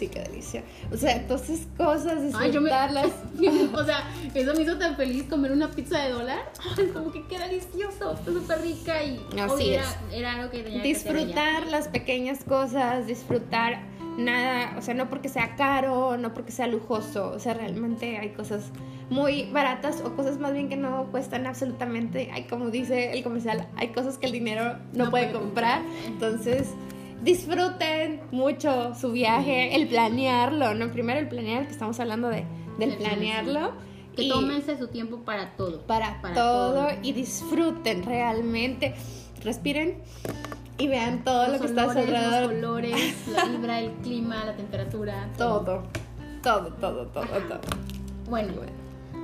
sí, 0.00 0.08
qué 0.08 0.20
delicia. 0.20 0.62
O 0.90 0.96
sea, 0.96 1.16
entonces 1.16 1.66
cosas, 1.76 2.22
disfrutarlas. 2.22 3.10
o 3.74 3.84
sea, 3.84 4.10
eso 4.34 4.54
me 4.54 4.62
hizo 4.62 4.78
tan 4.78 4.96
feliz 4.96 5.24
comer 5.24 5.52
una 5.52 5.70
pizza 5.70 5.98
de 5.98 6.10
dólar. 6.10 6.50
como 6.94 7.12
que 7.12 7.26
qué 7.26 7.38
delicioso, 7.38 8.16
súper 8.24 8.62
rica 8.62 9.02
y 9.02 9.20
Así 9.38 9.74
era, 9.74 9.84
era, 10.12 10.34
algo 10.34 10.50
que 10.50 10.62
tenía 10.62 10.82
Disfrutar 10.82 11.66
las 11.66 11.88
pequeñas 11.88 12.42
cosas, 12.44 13.06
disfrutar 13.06 13.82
nada, 14.16 14.76
o 14.78 14.82
sea, 14.82 14.94
no 14.94 15.08
porque 15.08 15.28
sea 15.28 15.54
caro, 15.56 16.16
no 16.16 16.32
porque 16.34 16.52
sea 16.52 16.66
lujoso, 16.66 17.30
o 17.30 17.38
sea, 17.38 17.54
realmente 17.54 18.18
hay 18.18 18.30
cosas 18.30 18.70
muy 19.08 19.50
baratas 19.50 20.02
o 20.04 20.14
cosas 20.16 20.38
más 20.38 20.52
bien 20.52 20.68
que 20.68 20.76
no 20.76 21.08
cuestan 21.10 21.46
absolutamente, 21.46 22.30
hay 22.32 22.44
como 22.44 22.70
dice 22.70 23.12
el 23.12 23.22
comercial, 23.22 23.66
hay 23.76 23.88
cosas 23.88 24.18
que 24.18 24.26
el 24.26 24.32
dinero 24.32 24.76
no, 24.92 25.10
puede, 25.10 25.32
comprar, 25.32 25.82
entonces 26.06 26.68
disfruten 27.22 28.20
mucho 28.30 28.94
su 28.94 29.12
viaje, 29.12 29.74
el 29.76 29.88
planearlo, 29.88 30.74
¿no? 30.74 30.90
Primero 30.90 31.20
el 31.20 31.28
planear, 31.28 31.66
que 31.66 31.72
estamos 31.72 31.98
hablando 32.00 32.28
de, 32.28 32.44
del 32.78 32.96
planearlo. 32.96 33.72
Que 34.16 34.28
tómense 34.28 34.76
su 34.78 34.88
tiempo 34.88 35.18
para 35.18 35.56
todo. 35.56 35.82
Para, 35.82 36.20
todo, 36.34 36.88
y 37.02 37.12
disfruten 37.12 38.02
realmente. 38.02 38.94
Respiren 39.42 40.02
y 40.78 40.88
vean 40.88 41.24
todo 41.24 41.48
lo 41.48 41.60
que 41.60 41.66
está 41.66 41.84
alrededor. 41.84 42.42
Los 42.42 42.52
colores, 42.52 43.14
la 43.32 43.44
vibra, 43.44 43.80
el 43.80 43.92
clima, 44.02 44.44
la 44.44 44.56
temperatura. 44.56 45.28
Todo, 45.36 45.84
todo, 46.42 46.72
todo, 46.74 47.06
todo, 47.06 47.26
todo. 47.26 47.60
Bueno, 48.28 48.52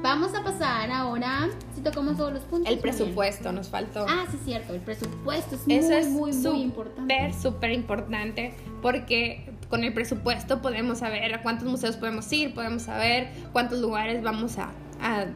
Vamos 0.06 0.32
a 0.36 0.44
pasar 0.44 0.88
ahora, 0.92 1.48
si 1.74 1.80
tocamos 1.80 2.16
todos 2.16 2.32
los 2.32 2.42
puntos. 2.44 2.72
El 2.72 2.78
presupuesto 2.78 3.50
nos 3.50 3.68
faltó. 3.70 4.06
Ah, 4.08 4.24
sí, 4.30 4.38
cierto, 4.44 4.72
el 4.72 4.80
presupuesto 4.80 5.56
es 5.56 5.66
muy, 5.66 5.74
es 5.74 6.08
muy, 6.08 6.32
muy 6.32 6.62
importante. 6.62 7.32
Súper 7.32 7.72
importante 7.72 8.54
porque 8.82 9.52
con 9.68 9.82
el 9.82 9.92
presupuesto 9.92 10.62
podemos 10.62 10.98
saber 10.98 11.34
a 11.34 11.42
cuántos 11.42 11.66
museos 11.66 11.96
podemos 11.96 12.32
ir, 12.32 12.54
podemos 12.54 12.82
saber 12.82 13.30
cuántos 13.52 13.80
lugares 13.80 14.22
vamos 14.22 14.58
a 14.58 14.70
a 15.00 15.26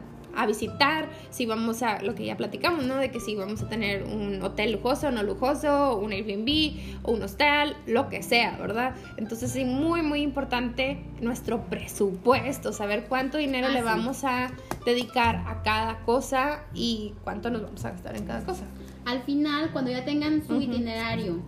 visitar, 0.47 1.09
si 1.29 1.45
vamos 1.45 1.83
a, 1.83 2.01
lo 2.01 2.15
que 2.15 2.25
ya 2.25 2.37
platicamos, 2.37 2.85
¿no? 2.85 2.97
De 2.97 3.11
que 3.11 3.19
si 3.19 3.35
vamos 3.35 3.61
a 3.61 3.69
tener 3.69 4.03
un 4.03 4.41
hotel 4.41 4.73
lujoso, 4.73 5.07
o 5.07 5.11
no 5.11 5.23
lujoso, 5.23 5.97
un 5.97 6.11
Airbnb, 6.11 6.99
o 7.03 7.11
un 7.11 7.21
hostal, 7.23 7.75
lo 7.85 8.09
que 8.09 8.23
sea, 8.23 8.57
¿verdad? 8.57 8.95
Entonces 9.17 9.55
es 9.55 9.65
muy, 9.65 10.01
muy 10.01 10.21
importante 10.21 11.03
nuestro 11.21 11.63
presupuesto, 11.65 12.73
saber 12.73 13.05
cuánto 13.07 13.37
dinero 13.37 13.69
le 13.69 13.81
vamos 13.81 14.23
a 14.23 14.51
dedicar 14.85 15.43
a 15.47 15.61
cada 15.63 15.99
cosa 15.99 16.63
y 16.73 17.13
cuánto 17.23 17.49
nos 17.49 17.63
vamos 17.63 17.85
a 17.85 17.91
gastar 17.91 18.15
en 18.15 18.25
cada 18.25 18.43
cosa. 18.43 18.65
Al 19.05 19.23
final, 19.23 19.71
cuando 19.71 19.91
ya 19.91 20.05
tengan 20.05 20.45
su 20.45 20.61
itinerario, 20.61 21.39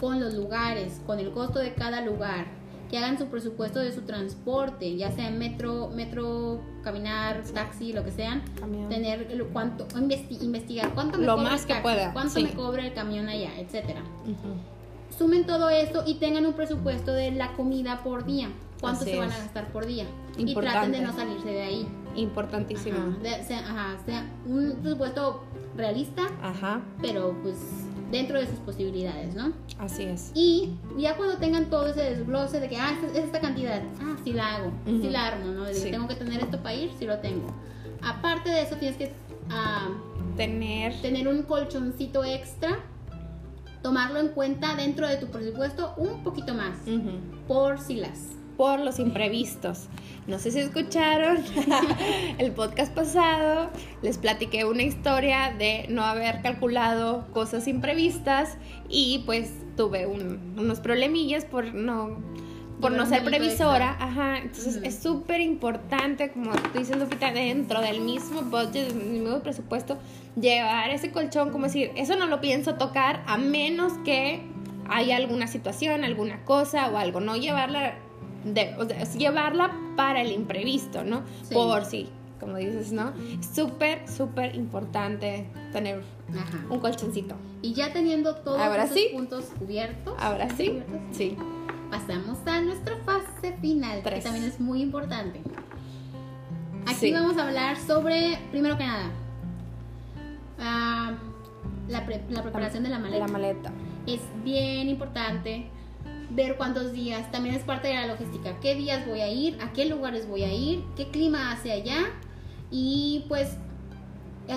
con 0.00 0.20
los 0.20 0.34
lugares, 0.34 1.00
con 1.06 1.18
el 1.18 1.30
costo 1.32 1.58
de 1.58 1.74
cada 1.74 2.00
lugar, 2.00 2.57
que 2.88 2.98
hagan 2.98 3.18
su 3.18 3.26
presupuesto 3.26 3.80
de 3.80 3.92
su 3.92 4.02
transporte, 4.02 4.96
ya 4.96 5.10
sea 5.12 5.30
metro, 5.30 5.88
metro, 5.88 6.60
caminar, 6.82 7.42
taxi, 7.54 7.92
lo 7.92 8.04
que 8.04 8.10
sean, 8.10 8.42
tener 8.88 9.28
cuánto, 9.52 9.86
investigar 10.40 10.94
cuánto 10.94 11.18
me 11.18 11.26
lo 11.26 11.36
cobra 11.36 11.50
más 11.50 11.66
que 11.66 11.74
pueda, 11.76 12.12
cuánto 12.12 12.40
me 12.40 12.52
cobra 12.52 12.86
el 12.86 12.94
camión 12.94 13.28
allá, 13.28 13.50
etcétera. 13.58 14.02
Sumen 15.16 15.46
todo 15.46 15.68
esto 15.68 16.04
y 16.06 16.14
tengan 16.14 16.46
un 16.46 16.54
presupuesto 16.54 17.12
de 17.12 17.32
la 17.32 17.52
comida 17.52 18.02
por 18.02 18.24
día, 18.24 18.50
cuánto 18.80 19.04
se 19.04 19.18
van 19.18 19.32
a 19.32 19.38
gastar 19.38 19.68
por 19.72 19.86
día 19.86 20.06
y 20.36 20.54
traten 20.54 20.92
de 20.92 21.00
no 21.00 21.12
salirse 21.12 21.48
de 21.48 21.62
ahí. 21.62 21.88
Importantísimo. 22.14 23.16
Ajá, 23.66 23.96
sea, 24.06 24.26
un 24.46 24.76
presupuesto 24.80 25.44
realista, 25.76 26.22
Ajá. 26.42 26.80
pero 27.00 27.36
pues 27.42 27.56
dentro 28.10 28.38
de 28.38 28.46
sus 28.46 28.58
posibilidades, 28.60 29.34
¿no? 29.34 29.52
Así 29.78 30.04
es. 30.04 30.32
Y 30.34 30.70
ya 30.96 31.16
cuando 31.16 31.36
tengan 31.36 31.70
todo 31.70 31.86
ese 31.86 32.02
desglose 32.02 32.60
de 32.60 32.68
que, 32.68 32.76
ah, 32.76 32.96
es 33.14 33.24
esta 33.24 33.40
cantidad, 33.40 33.82
ah, 34.00 34.16
sí 34.24 34.32
la 34.32 34.56
hago, 34.56 34.72
sí 34.86 35.10
la 35.10 35.26
armo, 35.26 35.52
¿no? 35.52 35.64
De 35.64 35.74
tengo 35.74 36.08
que 36.08 36.14
tener 36.14 36.40
esto 36.40 36.58
para 36.62 36.74
ir, 36.74 36.90
sí 36.98 37.06
lo 37.06 37.18
tengo. 37.18 37.54
Aparte 38.02 38.50
de 38.50 38.62
eso, 38.62 38.76
tienes 38.76 38.96
que 38.96 39.12
ah, 39.50 39.88
tener... 40.36 41.00
tener 41.00 41.28
un 41.28 41.42
colchoncito 41.42 42.24
extra, 42.24 42.78
tomarlo 43.82 44.20
en 44.20 44.28
cuenta 44.28 44.74
dentro 44.74 45.06
de 45.06 45.16
tu 45.16 45.26
presupuesto 45.26 45.94
un 45.96 46.22
poquito 46.22 46.54
más, 46.54 46.78
por 47.46 47.78
si 47.78 47.96
las 47.96 48.18
por 48.58 48.80
los 48.80 48.98
imprevistos. 48.98 49.86
No 50.26 50.38
sé 50.38 50.50
si 50.50 50.58
escucharon 50.58 51.38
el 52.38 52.50
podcast 52.52 52.92
pasado, 52.92 53.70
les 54.02 54.18
platiqué 54.18 54.66
una 54.66 54.82
historia 54.82 55.54
de 55.56 55.86
no 55.88 56.02
haber 56.02 56.42
calculado 56.42 57.28
cosas 57.32 57.68
imprevistas 57.68 58.58
y 58.90 59.22
pues 59.24 59.52
tuve 59.76 60.06
unos 60.06 60.80
problemillas 60.80 61.46
por 61.46 61.72
no 61.72 62.18
por 62.80 62.92
no 62.92 63.06
ser 63.06 63.24
previsora, 63.24 63.96
ajá, 63.98 64.38
entonces 64.38 64.78
es 64.84 65.02
súper 65.02 65.40
importante, 65.40 66.30
como 66.30 66.52
tú 66.52 66.78
dices 66.78 66.96
Lupita, 66.96 67.32
dentro 67.32 67.80
del 67.80 68.00
mismo 68.00 68.42
budget, 68.42 68.92
del 68.92 68.94
mismo 68.94 69.40
presupuesto, 69.40 69.98
llevar 70.40 70.90
ese 70.90 71.10
colchón, 71.10 71.50
como 71.50 71.64
decir, 71.64 71.90
eso 71.96 72.14
no 72.14 72.26
lo 72.26 72.40
pienso 72.40 72.76
tocar 72.76 73.24
a 73.26 73.36
menos 73.36 73.94
que 74.04 74.42
haya 74.88 75.16
alguna 75.16 75.48
situación, 75.48 76.04
alguna 76.04 76.44
cosa 76.44 76.88
o 76.88 76.98
algo, 76.98 77.18
no 77.18 77.36
llevarla 77.36 77.96
de, 78.44 78.74
o 78.78 78.86
sea, 78.86 79.04
llevarla 79.04 79.72
para 79.96 80.22
el 80.22 80.32
imprevisto, 80.32 81.04
¿no? 81.04 81.22
Por 81.52 81.84
si, 81.84 82.08
como 82.40 82.56
dices, 82.56 82.92
¿no? 82.92 83.12
Súper, 83.54 84.08
súper 84.08 84.54
importante 84.54 85.48
tener 85.72 86.02
un 86.70 86.78
colchoncito. 86.80 87.34
Y 87.62 87.74
ya 87.74 87.92
teniendo 87.92 88.36
todos 88.36 88.58
los 88.58 89.00
puntos 89.12 89.46
cubiertos. 89.58 90.14
Ahora 90.18 90.48
sí. 90.50 90.82
Sí. 91.12 91.36
Pasamos 91.90 92.38
a 92.46 92.60
nuestra 92.60 92.96
fase 92.98 93.56
final, 93.60 94.02
que 94.02 94.20
también 94.20 94.44
es 94.44 94.60
muy 94.60 94.82
importante. 94.82 95.40
Aquí 96.86 97.12
vamos 97.12 97.36
a 97.36 97.46
hablar 97.46 97.76
sobre, 97.78 98.38
primero 98.50 98.78
que 98.78 98.84
nada, 98.84 99.10
ah, 100.58 101.12
la, 101.88 102.06
la, 102.30 102.42
preparación 102.42 102.82
de 102.82 102.88
la 102.88 102.98
maleta. 102.98 103.26
La 103.26 103.32
maleta. 103.32 103.72
Es 104.06 104.20
bien 104.44 104.88
importante 104.88 105.70
ver 106.30 106.56
cuántos 106.56 106.92
días, 106.92 107.30
también 107.32 107.54
es 107.54 107.62
parte 107.62 107.88
de 107.88 107.94
la 107.94 108.06
logística, 108.06 108.58
qué 108.60 108.74
días 108.74 109.06
voy 109.06 109.20
a 109.20 109.28
ir, 109.28 109.58
a 109.62 109.72
qué 109.72 109.86
lugares 109.86 110.28
voy 110.28 110.42
a 110.44 110.52
ir, 110.52 110.82
qué 110.96 111.08
clima 111.08 111.52
hace 111.52 111.72
allá 111.72 111.98
y 112.70 113.24
pues 113.28 113.56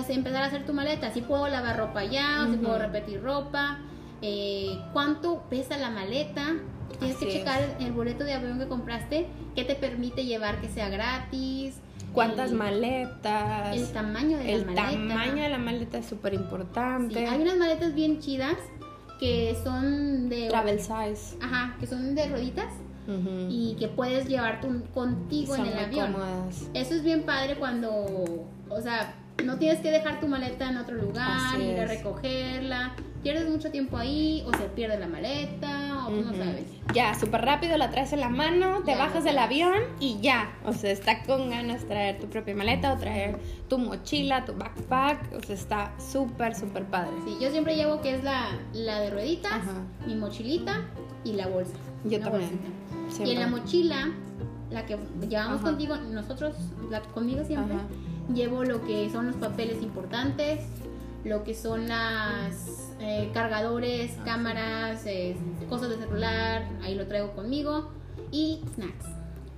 empezar 0.08 0.42
a 0.42 0.46
hacer 0.46 0.64
tu 0.66 0.72
maleta, 0.72 1.12
si 1.12 1.20
puedo 1.22 1.48
lavar 1.48 1.76
ropa 1.78 2.00
allá 2.00 2.44
o 2.46 2.50
si 2.50 2.56
puedo 2.58 2.78
repetir 2.78 3.22
ropa, 3.22 3.78
eh, 4.22 4.78
cuánto 4.92 5.42
pesa 5.50 5.76
la 5.78 5.90
maleta. 5.90 6.54
Tienes 6.98 7.16
Así 7.16 7.24
que 7.26 7.32
es. 7.32 7.38
checar 7.38 7.76
el 7.80 7.92
boleto 7.92 8.24
de 8.24 8.34
avión 8.34 8.58
que 8.58 8.68
compraste, 8.68 9.26
qué 9.54 9.64
te 9.64 9.74
permite 9.74 10.24
llevar 10.24 10.60
que 10.60 10.68
sea 10.68 10.88
gratis. 10.88 11.76
¿Cuántas 12.12 12.50
el- 12.52 12.56
maletas? 12.58 13.74
El 13.76 13.90
tamaño 13.92 14.36
de 14.38 14.52
El 14.52 14.60
la 14.60 14.66
maleta. 14.66 15.08
tamaño 15.08 15.42
de 15.42 15.48
la 15.48 15.58
maleta 15.58 15.98
es 15.98 16.06
súper 16.06 16.32
Sí, 16.34 16.38
importante. 16.38 17.26
hay 17.26 17.40
unas 17.40 17.56
maletas 17.56 17.94
bien 17.94 18.18
chidas 18.20 18.56
que 19.22 19.56
son 19.62 20.28
de 20.28 20.48
Travel 20.48 20.80
size. 20.80 21.36
Ajá, 21.40 21.76
que 21.78 21.86
son 21.86 22.16
de 22.16 22.28
rueditas 22.28 22.72
Ujú. 23.06 23.46
y 23.48 23.76
que 23.78 23.86
puedes 23.86 24.26
llevar 24.28 24.60
tú 24.60 24.82
contigo 24.92 25.54
Son 25.54 25.64
en 25.66 25.72
el 25.78 25.84
avión. 25.84 26.12
cómodas. 26.12 26.68
Eso 26.74 26.94
es 26.94 27.04
bien 27.04 27.22
padre 27.22 27.54
cuando, 27.56 27.90
o 28.68 28.80
sea, 28.80 29.14
no 29.44 29.56
tienes 29.58 29.80
que 29.80 29.90
dejar 29.90 30.20
tu 30.20 30.28
maleta 30.28 30.68
en 30.70 30.76
otro 30.76 30.94
lugar, 30.96 31.28
Así 31.54 31.62
ir 31.62 31.78
a 31.80 31.84
es. 31.84 31.90
recogerla, 31.90 32.92
pierdes 33.22 33.48
mucho 33.48 33.70
tiempo 33.70 33.96
ahí, 33.96 34.44
o 34.46 34.56
se 34.56 34.64
pierde 34.64 34.98
la 34.98 35.08
maleta, 35.08 36.06
o 36.06 36.10
no 36.10 36.32
sabes. 36.32 36.64
Ya, 36.94 37.14
súper 37.18 37.42
rápido 37.42 37.76
la 37.76 37.90
traes 37.90 38.12
en 38.12 38.20
la 38.20 38.28
mano, 38.28 38.82
te 38.84 38.92
Ya, 38.92 38.98
bajas 38.98 39.24
del 39.24 39.38
avión 39.38 39.74
y 40.00 40.20
ya. 40.20 40.52
O 40.64 40.72
sea, 40.72 40.90
está 40.90 41.22
con 41.24 41.50
ganas 41.50 41.84
traer 41.86 42.18
tu 42.20 42.26
propia 42.28 42.54
maleta 42.54 42.92
o 42.92 42.98
traer 42.98 43.36
tu 43.68 43.78
mochila, 43.78 44.44
tu 44.44 44.52
backpack. 44.54 45.32
O 45.34 45.40
sea, 45.46 45.54
está 45.54 45.92
súper, 45.98 46.54
súper 46.54 46.84
padre. 46.84 47.12
Sí, 47.24 47.36
yo 47.40 47.50
siempre 47.50 47.74
llevo 47.76 48.00
que 48.00 48.14
es 48.16 48.24
la, 48.24 48.48
la 48.74 49.00
de 49.00 49.10
rueditas, 49.10 49.52
Ajá. 49.52 49.72
mi 50.06 50.14
mochilita 50.14 50.80
y 51.24 51.32
la 51.32 51.46
bolsa. 51.48 51.72
Yo 52.04 52.20
también. 52.20 52.60
Y 53.24 53.30
en 53.30 53.40
la 53.40 53.46
mochila, 53.46 54.08
la 54.70 54.86
que 54.86 54.98
llevamos 55.28 55.56
Ajá. 55.60 55.64
contigo, 55.64 55.96
nosotros, 55.96 56.54
la, 56.90 57.00
conmigo 57.00 57.44
siempre, 57.44 57.74
Ajá. 57.76 57.84
Llevo 58.34 58.64
lo 58.64 58.84
que 58.84 59.08
son 59.10 59.26
los 59.26 59.36
papeles 59.36 59.82
importantes, 59.82 60.60
lo 61.24 61.44
que 61.44 61.54
son 61.54 61.88
las 61.88 62.92
eh, 63.00 63.30
cargadores, 63.32 64.16
Ah, 64.20 64.24
cámaras, 64.24 65.04
eh, 65.06 65.36
cosas 65.68 65.90
de 65.90 65.96
celular, 65.98 66.68
ahí 66.82 66.94
lo 66.94 67.06
traigo 67.06 67.32
conmigo, 67.32 67.90
y 68.30 68.60
snacks, 68.74 69.06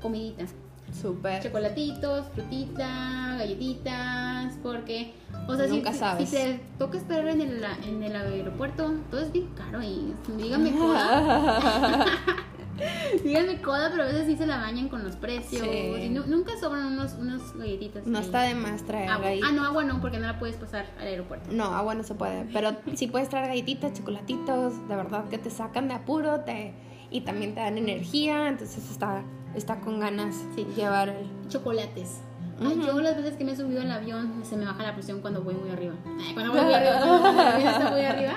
comidita, 0.03 0.45
Súper. 0.93 1.43
chocolatitos, 1.43 2.27
frutita, 2.35 3.37
galletitas, 3.39 4.55
porque, 4.63 5.15
o 5.49 5.57
sea, 5.57 5.67
si- 5.67 5.77
Nunca 5.77 5.93
si, 5.93 5.99
sabes. 5.99 6.29
si 6.29 6.37
te 6.37 6.61
toca 6.79 6.99
esperar 6.99 7.29
en 7.29 7.41
el, 7.41 7.65
en 7.87 8.03
el 8.03 8.15
aeropuerto, 8.17 8.93
todo 9.11 9.21
es 9.21 9.33
bien 9.33 9.49
caro 9.57 9.79
ahí, 9.81 10.15
díganme 10.39 10.73
coda. 10.77 11.57
Díganme 13.25 13.61
coda, 13.63 13.89
pero 13.91 14.03
a 14.03 14.07
veces 14.07 14.27
sí 14.27 14.37
se 14.37 14.47
la 14.47 14.57
bañan 14.59 14.89
con 14.89 15.05
los 15.05 15.17
precios. 15.17 15.63
Sí. 15.63 15.69
Y 16.05 16.09
nu- 16.09 16.27
nunca 16.27 16.53
sobran 16.59 16.87
unos, 16.87 17.15
unas 17.15 17.57
galletitas. 17.57 18.07
No 18.07 18.19
ahí. 18.19 18.25
está 18.25 18.43
de 18.43 18.55
más 18.55 18.83
traer 18.85 19.09
Agua. 19.11 19.29
Ah, 19.45 19.53
no, 19.53 19.65
agua 19.65 19.85
no, 19.85 20.01
porque 20.01 20.19
no 20.19 20.27
la 20.27 20.39
puedes 20.39 20.57
pasar 20.57 20.87
al 20.99 21.07
aeropuerto. 21.07 21.51
No, 21.53 21.65
agua 21.65 21.95
no 21.95 22.03
se 22.03 22.15
puede. 22.15 22.45
Pero 22.53 22.77
sí 22.95 23.07
puedes 23.07 23.29
traer 23.29 23.49
galletitas, 23.49 23.93
chocolatitos, 23.95 24.89
de 24.89 24.97
verdad 24.97 25.29
que 25.29 25.39
te 25.39 25.51
sacan 25.51 25.89
de 25.89 25.95
apuro 25.95 26.41
te, 26.41 26.75
y 27.11 27.21
también 27.23 27.55
te 27.55 27.61
dan 27.61 27.79
energía. 27.79 28.49
Entonces 28.49 28.91
está, 28.91 29.23
está 29.55 29.81
con 29.81 30.01
ganas 30.01 30.35
Sí. 30.55 30.67
llevar 30.77 31.09
el. 31.11 31.27
Chocolates. 31.49 32.21
Ay. 32.61 32.81
Yo 32.87 33.01
las 33.01 33.17
veces 33.17 33.37
que 33.37 33.45
me 33.45 33.53
he 33.53 33.57
subido 33.57 33.81
al 33.83 33.91
avión 33.91 34.43
se 34.45 34.57
me 34.57 34.65
baja 34.65 34.83
la 34.85 34.95
presión 34.95 35.21
cuando 35.21 35.43
voy 35.43 35.55
muy 35.55 35.71
arriba. 35.71 35.95
Ay, 36.21 36.35
cuando 36.35 36.53
voy 36.53 36.63
muy 36.63 36.75
arriba, 36.75 36.99
cuando 37.21 37.31
el 37.41 37.47
avión 37.49 37.69
está 37.69 37.91
muy 37.91 38.01
arriba. 38.03 38.35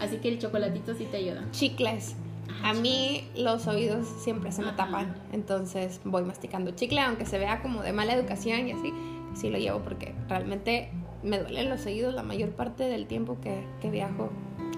Así 0.00 0.16
que 0.16 0.28
el 0.28 0.38
chocolatito 0.40 0.92
sí 0.94 1.06
te 1.08 1.18
ayuda. 1.18 1.44
Chicles. 1.52 2.16
A 2.64 2.72
mí 2.72 3.28
los 3.36 3.66
oídos 3.66 4.06
siempre 4.22 4.50
se 4.50 4.62
me 4.62 4.72
tapan, 4.72 5.14
entonces 5.32 6.00
voy 6.04 6.24
masticando 6.24 6.70
chicle, 6.70 6.98
aunque 7.00 7.26
se 7.26 7.38
vea 7.38 7.60
como 7.60 7.82
de 7.82 7.92
mala 7.92 8.14
educación 8.14 8.66
y 8.66 8.72
así, 8.72 8.92
sí 9.34 9.50
lo 9.50 9.58
llevo 9.58 9.80
porque 9.80 10.14
realmente 10.28 10.90
me 11.22 11.38
duelen 11.38 11.68
los 11.68 11.84
oídos 11.84 12.14
la 12.14 12.22
mayor 12.22 12.50
parte 12.52 12.84
del 12.84 13.06
tiempo 13.06 13.36
que, 13.42 13.66
que 13.82 13.90
viajo 13.90 14.30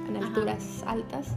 en 0.08 0.16
Ajá. 0.16 0.26
alturas 0.26 0.82
altas. 0.86 1.36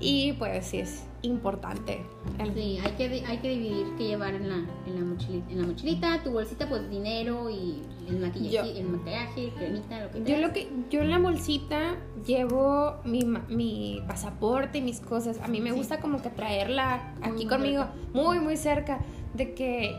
Y 0.00 0.32
pues 0.34 0.66
sí 0.66 0.78
es 0.78 1.04
importante. 1.22 2.02
el- 2.38 2.54
Sí, 2.54 2.78
hay 2.82 2.92
que, 2.92 3.24
hay 3.26 3.38
que 3.38 3.48
dividir 3.50 3.86
qué 3.98 4.04
llevar 4.08 4.32
en 4.34 4.48
la, 4.48 4.56
en 4.86 4.94
la 4.98 5.04
mochilita. 5.04 5.50
En 5.52 5.60
la 5.60 5.66
mochilita, 5.66 6.22
tu 6.22 6.30
bolsita, 6.32 6.66
pues 6.68 6.88
dinero 6.88 7.50
y 7.50 7.82
el 8.08 8.18
maquillaje, 8.20 8.72
Yo- 8.72 8.80
el 8.80 8.86
maquillaje, 8.88 9.52
cremita, 9.56 10.00
lo 10.00 10.10
que 10.10 10.24
Yo 10.30 10.36
lo 10.38 10.52
que 10.54 10.68
yo 10.90 11.00
en 11.02 11.10
la 11.10 11.18
bolsita 11.18 11.96
llevo 12.26 12.94
mi, 13.04 13.20
mi 13.48 14.02
pasaporte 14.08 14.78
y 14.78 14.82
mis 14.82 15.00
cosas. 15.00 15.38
A 15.42 15.48
mí 15.48 15.60
me 15.60 15.70
Sí. 15.72 15.76
gusta 15.76 16.00
como 16.00 16.22
que 16.22 16.30
traerla 16.30 17.14
aquí 17.20 17.32
muy 17.32 17.46
conmigo, 17.46 17.82
cerca. 17.84 17.96
muy 18.14 18.40
muy 18.40 18.56
cerca 18.56 19.00
de 19.34 19.54
que 19.54 19.94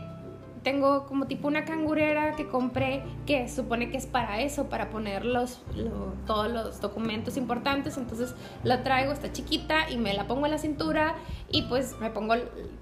tengo 0.62 1.06
como 1.06 1.26
tipo 1.26 1.48
una 1.48 1.64
cangurera 1.64 2.36
que 2.36 2.46
compré 2.48 3.02
que 3.26 3.48
supone 3.48 3.90
que 3.90 3.96
es 3.96 4.06
para 4.06 4.40
eso, 4.40 4.68
para 4.68 4.90
poner 4.90 5.24
los, 5.24 5.60
lo- 5.74 6.14
todos 6.26 6.50
los 6.50 6.80
documentos 6.80 7.36
importantes. 7.36 7.96
Entonces 7.96 8.34
la 8.64 8.82
traigo, 8.82 9.12
está 9.12 9.32
chiquita 9.32 9.90
y 9.90 9.96
me 9.96 10.14
la 10.14 10.26
pongo 10.26 10.46
en 10.46 10.52
la 10.52 10.58
cintura 10.58 11.14
y 11.52 11.62
pues 11.62 11.94
me 12.00 12.10
pongo, 12.10 12.34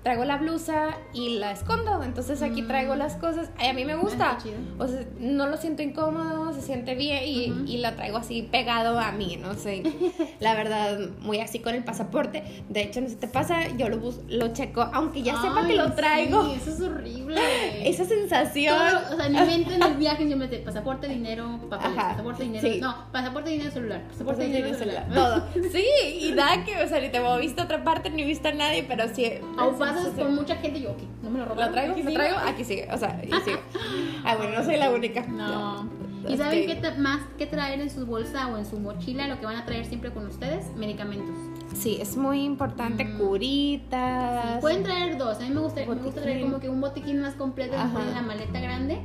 traigo 0.03 0.25
la 0.25 0.37
blusa 0.39 0.97
y 1.13 1.39
la 1.39 1.51
escondo. 1.53 2.03
Entonces 2.03 2.41
aquí 2.43 2.63
traigo 2.63 2.95
las 2.95 3.17
cosas. 3.17 3.51
Ay, 3.59 3.69
a 3.69 3.73
mí 3.75 3.85
me 3.85 3.93
Ah, 3.93 3.97
gusta. 3.97 4.39
O 4.79 4.87
sea, 4.89 5.05
no 5.19 5.47
lo 5.49 5.57
siento 5.57 5.83
incómodo, 5.83 6.53
se 6.55 6.63
siente 6.63 6.95
bien 6.95 7.23
y, 7.25 7.73
y 7.75 7.79
la 7.79 7.97
traigo 7.97 8.17
así 8.19 8.43
pegado 8.43 8.99
a 8.99 9.13
mí, 9.13 9.37
no 9.37 9.55
sé. 9.55 9.83
La 10.41 10.55
verdad, 10.55 10.99
muy 11.21 11.41
así 11.41 11.59
con 11.59 11.75
el 11.75 11.85
pasaporte. 11.85 12.65
De 12.69 12.83
hecho, 12.83 13.01
no 13.01 13.09
sé 13.09 13.15
si 13.15 13.21
te 13.21 13.29
pasa, 13.29 13.69
yo 13.77 13.89
lo, 13.89 13.99
bus- 13.99 14.21
lo 14.29 14.53
checo, 14.53 14.89
aunque 14.93 15.23
ya 15.23 15.41
sepa 15.43 15.67
que 15.67 15.75
lo 15.75 15.93
traigo. 15.93 16.45
Sí, 16.45 16.53
eso 16.63 16.71
es 16.71 16.81
horrible. 16.81 17.41
Esa 17.89 18.05
sensación. 18.05 18.77
Todo, 18.79 19.15
o 19.15 19.17
sea, 19.17 19.27
en 19.27 19.33
mi 19.33 19.41
mente 19.41 19.75
en 19.75 19.83
el 19.83 19.95
viaje 19.95 20.29
yo 20.29 20.37
me 20.37 20.47
pasaporte, 20.49 21.09
dinero, 21.09 21.59
papeles, 21.69 21.99
Ajá, 21.99 22.11
pasaporte, 22.13 22.45
dinero. 22.45 22.69
sí. 22.69 22.81
No, 22.81 23.11
pasaporte, 23.13 23.51
dinero, 23.51 23.71
celular. 23.71 24.03
Pasaporte, 24.09 24.45
Pasaporte, 24.45 24.47
dinero, 24.47 24.79
dinero, 24.79 25.05
celular. 25.11 25.45
Todo. 25.53 25.71
Sí, 25.73 25.85
y 26.29 26.33
nada 26.33 26.65
que, 26.65 26.81
o 26.83 26.87
sea, 26.89 27.01
ni 27.01 27.09
te 27.09 27.19
he 27.19 27.41
visto 27.41 27.63
a 27.63 27.65
otra 27.65 27.83
parte 27.85 28.11
ni 28.11 28.23
visto 28.25 28.49
a 28.49 28.53
nadie, 28.61 28.85
pero 28.85 29.05
sí. 29.15 29.27
O 29.59 29.73
pasas 29.79 30.03
sensación. 30.03 30.27
con 30.29 30.35
mucha 30.37 30.57
gente 30.57 30.79
y 30.79 30.83
yo, 30.83 30.91
ok, 30.93 31.03
no 31.23 31.31
me 31.31 31.39
lo 31.41 31.45
robo. 31.47 31.61
¿Lo 31.61 31.71
traigo? 31.71 31.97
¿Lo 31.97 32.13
traigo? 32.13 32.37
Aquí 32.39 32.65
sigue, 32.65 32.89
o 32.93 32.97
sea, 32.97 33.21
y 33.25 33.33
sigue. 33.45 33.59
Ah, 34.25 34.37
bueno, 34.37 34.59
no 34.59 34.65
soy 34.65 34.77
la 34.77 34.91
única. 34.91 35.23
No. 35.27 35.89
¿Y 36.29 36.37
saben 36.37 36.67
qué 36.67 36.91
más 36.99 37.21
que 37.39 37.47
traer 37.47 37.81
en 37.81 37.89
su 37.91 38.05
bolsa 38.07 38.49
o 38.49 38.59
en 38.59 38.67
su 38.67 38.79
mochila? 38.79 39.27
Lo 39.27 39.41
que 39.41 39.47
van 39.47 39.57
a 39.57 39.65
traer 39.65 39.87
siempre 39.87 40.11
con 40.13 40.27
ustedes, 40.27 40.67
medicamentos. 40.77 41.35
Sí, 41.75 41.99
es 42.01 42.17
muy 42.17 42.45
importante, 42.45 43.05
Mm. 43.05 43.19
curitas. 43.19 44.61
Pueden 44.61 44.83
traer 44.83 45.17
dos. 45.17 45.39
A 45.39 45.41
mí 45.41 45.51
me 45.51 45.61
gusta, 45.61 45.81
me 45.87 45.95
gusta 45.95 46.21
traer 46.21 46.43
como 46.43 46.61
que 46.61 46.69
un 46.69 46.81
botiquín 46.81 47.21
más 47.21 47.35
completo 47.35 47.75
en 47.75 48.15
la 48.15 48.23
maleta 48.23 48.61
grande. 48.61 48.99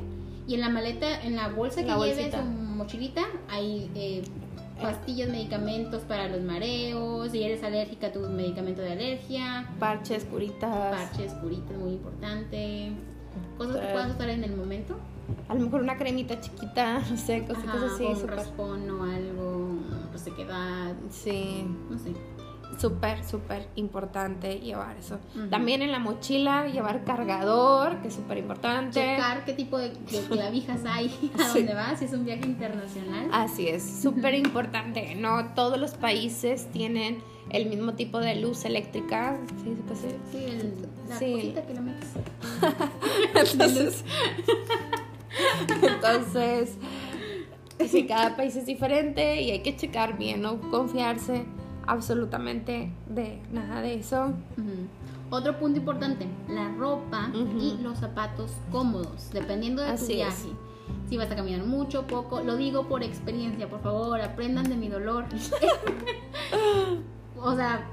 Y 0.48 0.56
en 0.56 0.62
la 0.62 0.70
maleta, 0.70 1.22
en 1.22 1.36
la 1.36 1.48
bolsa 1.48 1.82
que 1.82 1.88
La 1.88 1.98
lleves 1.98 2.36
mochilita, 2.76 3.24
hay 3.50 3.90
eh, 3.96 4.24
pastillas, 4.82 5.30
medicamentos 5.30 6.02
para 6.04 6.28
los 6.28 6.42
mareos. 6.42 7.32
Si 7.32 7.44
eres 7.44 7.64
alérgica, 7.64 8.12
tu 8.12 8.20
medicamento 8.22 8.82
de 8.82 8.92
alergia. 8.92 9.70
Parches, 9.80 10.26
curitas. 10.26 10.96
Parches, 10.96 11.34
curitas, 11.36 11.78
muy 11.78 11.94
importante. 11.94 12.92
Cosas 13.58 13.78
que 13.78 13.88
puedas 13.88 14.16
usar 14.16 14.30
en 14.30 14.44
el 14.44 14.56
momento. 14.56 14.98
A 15.48 15.56
lo 15.56 15.62
mejor 15.62 15.82
una 15.82 15.98
cremita 15.98 16.40
chiquita, 16.40 17.00
no 17.10 17.18
sé, 17.18 17.46
cositas 17.46 17.76
Ajá, 17.76 17.86
así. 17.94 18.04
un 18.06 18.16
súper- 18.16 18.36
raspón 18.36 18.90
o 18.92 19.04
algo, 19.04 19.70
resequedad, 20.12 20.94
Sí, 21.10 21.66
no 21.90 21.98
sé. 21.98 22.14
Súper, 22.80 23.24
súper 23.24 23.68
importante 23.76 24.60
llevar 24.60 24.96
eso. 24.98 25.20
También 25.50 25.82
en 25.82 25.92
la 25.92 26.00
mochila 26.00 26.68
llevar 26.68 27.04
cargador, 27.04 28.02
que 28.02 28.08
es 28.10 28.14
súper 28.16 28.38
importante. 28.40 29.00
Checar 29.00 29.46
qué 29.46 29.54
tipo 29.54 29.78
de, 29.78 29.90
de 29.90 30.20
clavijas 30.30 30.82
hay 30.86 31.08
a 31.40 31.44
Sí. 31.50 31.60
dónde 31.60 31.74
vas, 31.74 32.00
si 32.00 32.06
es 32.06 32.14
un 32.14 32.26
viaje 32.26 32.46
internacional. 32.46 33.30
Así 33.32 33.68
es, 33.68 33.84
súper 34.02 34.34
importante. 34.36 35.16
No 35.16 35.54
todos 35.54 35.78
los 35.80 35.92
países 35.92 36.68
tienen 36.72 37.20
el 37.50 37.68
mismo 37.68 37.94
tipo 37.94 38.20
de 38.20 38.36
luz 38.36 38.66
eléctrica. 38.66 39.38
Sí, 39.64 39.76
pues 39.88 40.00
sí. 40.00 40.08
Sí, 40.32 40.46
el, 40.46 40.74
la 41.08 41.20
Sí. 41.20 41.34
cosita 41.34 41.66
que 41.66 41.74
le 41.74 41.82
metes. 41.82 42.10
Entonces, 43.52 44.04
entonces, 45.82 46.78
sí, 47.90 48.06
cada 48.08 48.36
país 48.36 48.56
es 48.56 48.66
diferente 48.66 49.42
y 49.42 49.52
hay 49.52 49.60
que 49.60 49.76
checar 49.76 50.18
bien, 50.18 50.42
no 50.42 50.60
confiarse 50.72 51.46
absolutamente 51.88 52.92
de 53.08 53.42
nada 53.52 53.82
de 53.82 53.96
eso. 53.96 54.34
Otro 55.30 55.60
punto 55.60 55.80
importante, 55.80 56.28
la 56.50 56.70
ropa 56.70 57.30
y 57.34 57.78
los 57.82 58.00
zapatos 58.00 58.52
cómodos, 58.72 59.32
dependiendo 59.34 59.82
de 59.82 59.90
tu 59.90 60.04
es. 60.04 60.08
viaje. 60.08 60.50
Si 61.10 61.18
vas 61.18 61.32
a 61.32 61.36
caminar 61.36 61.66
mucho, 61.66 62.06
poco, 62.06 62.42
lo 62.42 62.56
digo 62.56 62.88
por 62.88 63.04
experiencia, 63.04 63.68
por 63.68 63.82
favor, 63.82 64.22
aprendan 64.22 64.70
de 64.70 64.76
mi 64.76 64.88
dolor. 64.88 65.26
o 67.42 67.56
sea, 67.56 67.86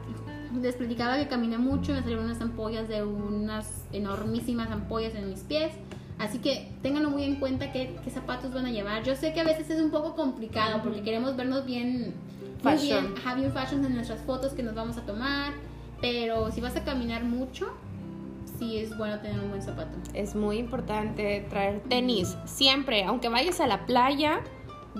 les 0.60 0.76
platicaba 0.76 1.16
que 1.16 1.28
caminé 1.28 1.58
mucho, 1.58 1.92
me 1.92 2.00
salieron 2.00 2.26
unas 2.26 2.40
ampollas 2.40 2.88
de 2.88 3.02
unas 3.02 3.84
enormísimas 3.92 4.70
ampollas 4.70 5.14
en 5.14 5.30
mis 5.30 5.40
pies. 5.40 5.72
Así 6.18 6.38
que 6.38 6.70
ténganlo 6.82 7.10
muy 7.10 7.24
en 7.24 7.36
cuenta 7.36 7.72
qué, 7.72 7.96
qué 8.04 8.10
zapatos 8.10 8.52
van 8.52 8.66
a 8.66 8.70
llevar. 8.70 9.02
Yo 9.02 9.16
sé 9.16 9.32
que 9.32 9.40
a 9.40 9.44
veces 9.44 9.70
es 9.70 9.80
un 9.80 9.90
poco 9.90 10.14
complicado 10.14 10.80
porque 10.82 11.02
queremos 11.02 11.36
vernos 11.36 11.64
bien, 11.64 12.14
muy 12.62 12.72
Fashion. 12.72 13.04
bien, 13.04 13.14
ajá, 13.18 13.34
bien 13.34 13.52
fashion 13.52 13.84
en 13.84 13.94
nuestras 13.94 14.20
fotos 14.20 14.52
que 14.52 14.62
nos 14.62 14.74
vamos 14.74 14.96
a 14.96 15.02
tomar. 15.02 15.52
Pero 16.00 16.50
si 16.50 16.60
vas 16.60 16.74
a 16.76 16.84
caminar 16.84 17.22
mucho, 17.24 17.72
sí 18.58 18.78
es 18.78 18.96
bueno 18.98 19.20
tener 19.20 19.38
un 19.40 19.50
buen 19.50 19.62
zapato. 19.62 19.96
Es 20.14 20.34
muy 20.34 20.58
importante 20.58 21.46
traer 21.48 21.80
tenis, 21.88 22.36
siempre, 22.44 23.04
aunque 23.04 23.28
vayas 23.28 23.60
a 23.60 23.66
la 23.66 23.86
playa, 23.86 24.40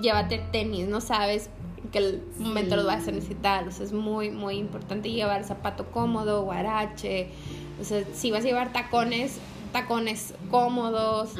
llévate 0.01 0.41
tenis, 0.51 0.87
no 0.87 1.01
sabes 1.01 1.49
que 1.91 1.97
el 1.99 2.23
momento 2.39 2.75
lo 2.75 2.85
vas 2.85 3.07
a 3.07 3.11
necesitar. 3.11 3.67
O 3.67 3.71
sea, 3.71 3.85
es 3.85 3.93
muy, 3.93 4.31
muy 4.31 4.55
importante 4.55 5.11
llevar 5.11 5.43
zapato 5.43 5.91
cómodo, 5.91 6.43
guarache. 6.43 7.29
O 7.79 7.83
sea, 7.83 8.03
si 8.13 8.31
vas 8.31 8.45
a 8.45 8.47
llevar 8.47 8.71
tacones, 8.73 9.39
tacones 9.73 10.33
cómodos, 10.49 11.33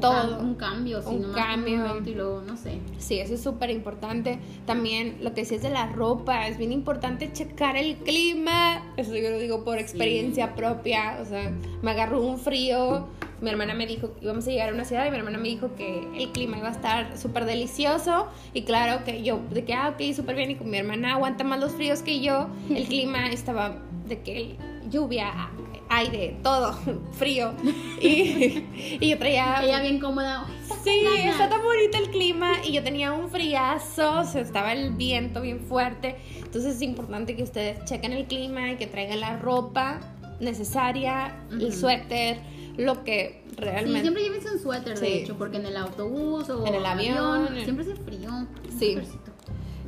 todo. 0.00 0.40
un 0.40 0.54
cambio, 0.54 1.00
un 1.06 1.32
cambio. 1.32 2.02
y 2.04 2.14
luego, 2.14 2.42
no 2.42 2.56
sé. 2.56 2.80
Sí, 2.98 3.20
eso 3.20 3.34
es 3.34 3.42
súper 3.42 3.70
importante. 3.70 4.40
También 4.66 5.18
lo 5.20 5.34
que 5.34 5.42
decías 5.42 5.62
de 5.62 5.70
la 5.70 5.86
ropa, 5.86 6.48
es 6.48 6.58
bien 6.58 6.72
importante 6.72 7.32
checar 7.32 7.76
el 7.76 7.96
clima. 7.98 8.82
Eso 8.96 9.14
yo 9.14 9.30
lo 9.30 9.38
digo 9.38 9.62
por 9.62 9.78
experiencia 9.78 10.56
propia. 10.56 11.18
O 11.20 11.26
sea, 11.26 11.52
me 11.82 11.90
agarró 11.92 12.22
un 12.22 12.38
frío. 12.38 13.06
Mi 13.40 13.50
hermana 13.50 13.74
me 13.74 13.86
dijo 13.86 14.14
que 14.14 14.24
íbamos 14.24 14.46
a 14.48 14.50
llegar 14.50 14.70
a 14.70 14.74
una 14.74 14.84
ciudad 14.84 15.06
y 15.06 15.10
mi 15.10 15.16
hermana 15.16 15.38
me 15.38 15.48
dijo 15.48 15.74
que 15.74 16.06
el 16.14 16.30
clima 16.32 16.58
iba 16.58 16.68
a 16.68 16.72
estar 16.72 17.16
súper 17.16 17.44
delicioso. 17.44 18.26
Y 18.54 18.62
claro 18.62 19.04
que 19.04 19.22
yo, 19.22 19.40
de 19.50 19.64
que, 19.64 19.74
ah, 19.74 19.94
ok, 19.94 20.14
súper 20.14 20.34
bien. 20.34 20.50
Y 20.50 20.56
con 20.56 20.70
mi 20.70 20.78
hermana 20.78 21.12
aguanta 21.12 21.44
más 21.44 21.60
los 21.60 21.72
fríos 21.72 22.00
que 22.00 22.20
yo. 22.20 22.48
El 22.74 22.84
clima 22.88 23.28
estaba 23.28 23.76
de 24.08 24.22
que 24.22 24.56
lluvia, 24.90 25.50
aire, 25.90 26.36
todo 26.42 26.72
frío. 27.12 27.52
Y, 28.00 28.64
y 29.00 29.10
yo 29.10 29.18
traía. 29.18 29.60
Ella 29.62 29.80
bien 29.80 30.00
cómoda. 30.00 30.46
Sí, 30.82 31.04
está 31.24 31.48
tan 31.48 31.62
bonito 31.62 31.98
el 31.98 32.10
clima. 32.10 32.52
Y 32.64 32.72
yo 32.72 32.82
tenía 32.82 33.12
un 33.12 33.28
friazo, 33.28 34.20
o 34.20 34.24
sea, 34.24 34.40
estaba 34.40 34.72
el 34.72 34.92
viento 34.94 35.42
bien 35.42 35.60
fuerte. 35.60 36.16
Entonces 36.36 36.76
es 36.76 36.82
importante 36.82 37.36
que 37.36 37.42
ustedes 37.42 37.84
chequen 37.84 38.12
el 38.12 38.26
clima 38.26 38.72
y 38.72 38.76
que 38.76 38.86
traigan 38.86 39.20
la 39.20 39.36
ropa 39.36 40.00
necesaria, 40.40 41.36
el 41.50 41.72
suéter, 41.74 42.40
lo 42.76 43.04
que 43.04 43.44
realmente. 43.56 43.98
Sí, 43.98 44.02
siempre 44.02 44.22
llévense 44.22 44.50
un 44.50 44.58
suéter, 44.58 44.98
de 44.98 45.18
hecho, 45.18 45.36
porque 45.36 45.58
en 45.58 45.66
el 45.66 45.76
autobús 45.76 46.48
o 46.48 46.66
en 46.66 46.74
el 46.74 46.86
avión, 46.86 47.48
siempre 47.62 47.84
hace 47.84 47.96
frío. 47.96 48.30
Sí. 48.78 48.96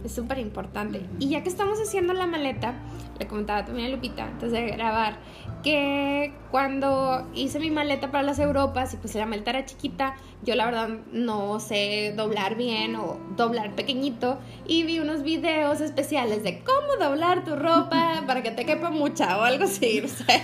Es 0.05 0.13
súper 0.13 0.39
importante. 0.39 1.01
Y 1.21 1.29
ya 1.29 1.43
que 1.43 1.49
estamos 1.49 1.79
haciendo 1.81 2.13
la 2.13 2.27
maleta, 2.27 2.75
le 3.19 3.27
comentaba 3.27 3.65
también 3.65 3.89
a 3.89 3.91
Lupita 3.91 4.25
antes 4.25 4.53
de 4.53 4.67
grabar, 4.71 5.17
que 5.63 6.35
cuando 6.51 7.29
hice 7.35 7.59
mi 7.61 7.71
maleta 7.71 8.11
para 8.11 8.25
las 8.25 8.39
Europas 8.39 8.95
y 8.95 8.97
pues 8.97 9.15
la 9.15 9.27
maleta 9.27 9.51
era 9.51 9.65
chiquita, 9.65 10.17
yo 10.43 10.55
la 10.57 10.65
verdad 10.65 10.89
no 11.13 11.61
sé 11.61 12.15
doblar 12.17 12.57
bien 12.57 12.97
o 12.97 13.19
doblar 13.37 13.73
pequeñito 13.73 14.39
y 14.67 14.83
vi 14.83 14.99
unos 14.99 15.23
videos 15.23 15.81
especiales 15.81 16.43
de 16.43 16.65
cómo 16.65 16.97
doblar 16.99 17.45
tu 17.45 17.55
ropa 17.55 18.23
para 18.27 18.43
que 18.43 18.51
te 18.51 18.65
quepa 18.65 18.91
mucha 18.91 19.39
o 19.39 19.43
algo 19.43 19.65
así, 19.65 20.01
no 20.03 20.09
sé. 20.09 20.43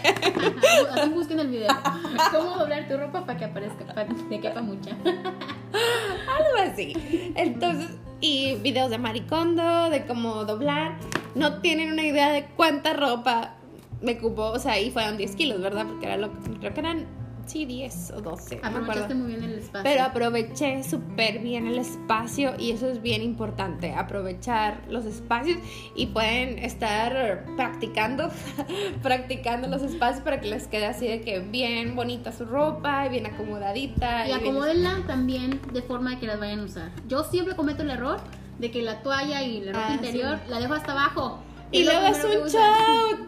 Así 0.92 1.11
busquen 1.11 1.40
el 1.40 1.48
video. 1.48 1.68
Cómo 2.33 2.57
doblar 2.57 2.87
tu 2.88 2.96
ropa 2.96 3.24
para 3.24 3.38
que 3.38 3.44
aparezca, 3.44 3.87
para 3.87 4.07
que 4.07 4.14
te 4.14 4.40
quepa 4.40 4.62
mucha. 4.62 4.92
Algo 4.92 6.72
así. 6.72 7.33
Entonces, 7.35 7.90
y 8.20 8.57
videos 8.57 8.90
de 8.90 8.98
maricondo, 8.98 9.90
de 9.90 10.07
cómo 10.07 10.44
doblar. 10.44 10.98
No 11.35 11.61
tienen 11.61 11.92
una 11.92 12.02
idea 12.02 12.31
de 12.31 12.46
cuánta 12.57 12.92
ropa 12.92 13.54
me 14.00 14.18
cupo, 14.18 14.50
o 14.50 14.59
sea, 14.59 14.72
ahí 14.72 14.90
fueron 14.90 15.16
10 15.16 15.37
kilos, 15.37 15.61
¿verdad? 15.61 15.87
Porque 15.87 16.07
era 16.07 16.16
lo 16.16 16.31
creo 16.61 16.72
que 16.72 16.81
eran, 16.81 17.07
sí, 17.48 17.64
10 17.64 18.12
o 18.16 18.20
12. 18.20 18.61
Aprovechaste 18.62 19.14
muy 19.14 19.28
bien 19.28 19.42
el 19.44 19.54
espacio. 19.54 19.82
Pero 19.82 20.02
aproveché 20.04 20.82
súper 20.84 21.40
bien 21.40 21.66
el 21.66 21.78
espacio 21.78 22.54
y 22.58 22.70
eso 22.72 22.88
es 22.88 23.02
bien 23.02 23.22
importante, 23.22 23.92
aprovechar 23.94 24.82
los 24.88 25.04
espacios 25.04 25.58
y 25.94 26.06
pueden 26.06 26.58
estar 26.58 27.44
practicando, 27.56 28.30
practicando 29.02 29.68
los 29.68 29.82
espacios 29.82 30.22
para 30.22 30.40
que 30.40 30.48
les 30.48 30.66
quede 30.66 30.87
así 30.87 31.08
de 31.08 31.20
que 31.20 31.40
bien 31.40 31.96
bonita 31.96 32.32
su 32.32 32.44
ropa 32.44 33.06
y 33.06 33.08
bien 33.08 33.26
acomodadita. 33.26 34.28
Y, 34.28 34.32
acomódenla 34.32 35.04
también 35.06 35.61
de 35.72 35.82
forma 35.82 36.11
de 36.11 36.18
que 36.18 36.26
las 36.26 36.38
vayan 36.38 36.61
a 36.61 36.64
usar. 36.64 36.90
Yo 37.08 37.24
siempre 37.24 37.56
cometo 37.56 37.82
el 37.82 37.90
error 37.90 38.20
de 38.58 38.70
que 38.70 38.82
la 38.82 39.02
toalla 39.02 39.42
y 39.42 39.61
la 39.61 39.72
ropa 39.72 39.87
ah, 39.88 39.94
interior 39.94 40.38
la 40.48 40.61
dejo 40.61 40.74
hasta 40.74 40.92
abajo. 40.92 41.38
Y, 41.70 41.84
luego 41.84 42.06
es 42.06 42.24
un 42.24 42.48
show. 42.48 43.26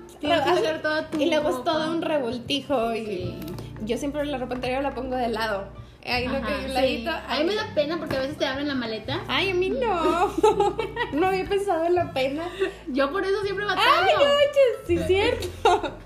y 1.19 1.27
luego 1.27 1.51
es 1.51 1.65
todo 1.65 1.91
un 1.91 2.03
revoltijo. 2.03 2.95
Y 2.95 3.39
yo 3.85 3.97
siempre 3.97 4.25
la 4.25 4.39
ropa 4.39 4.55
interior 4.55 4.83
la 4.83 4.95
pongo 4.95 5.17
de 5.17 5.29
lado. 5.29 5.69
Ahí 6.07 6.27
lo 6.27 6.41
que 6.41 6.67
un 6.67 6.75
ladito. 6.75 7.11
A 7.11 7.39
mí 7.39 7.45
me 7.45 7.55
da 7.55 7.75
pena 7.75 7.99
porque 7.99 8.17
a 8.17 8.21
veces 8.21 8.39
te 8.39 8.47
abren 8.47 8.69
la 8.69 8.75
maleta. 8.75 9.21
Ay, 9.29 9.51
a 9.51 9.55
mí 9.55 9.69
no. 9.69 10.31
no 11.13 11.27
había 11.27 11.45
pensado 11.45 11.85
en 11.85 11.95
la 11.95 12.13
pena. 12.13 12.45
Yo 12.89 13.13
por 13.13 13.25
eso 13.25 13.43
siempre 13.43 13.67
batallo. 13.67 13.91
Ay, 13.91 14.15
no, 14.17 14.87
sí, 14.87 14.95
es 14.97 15.07
cierto. 15.07 15.99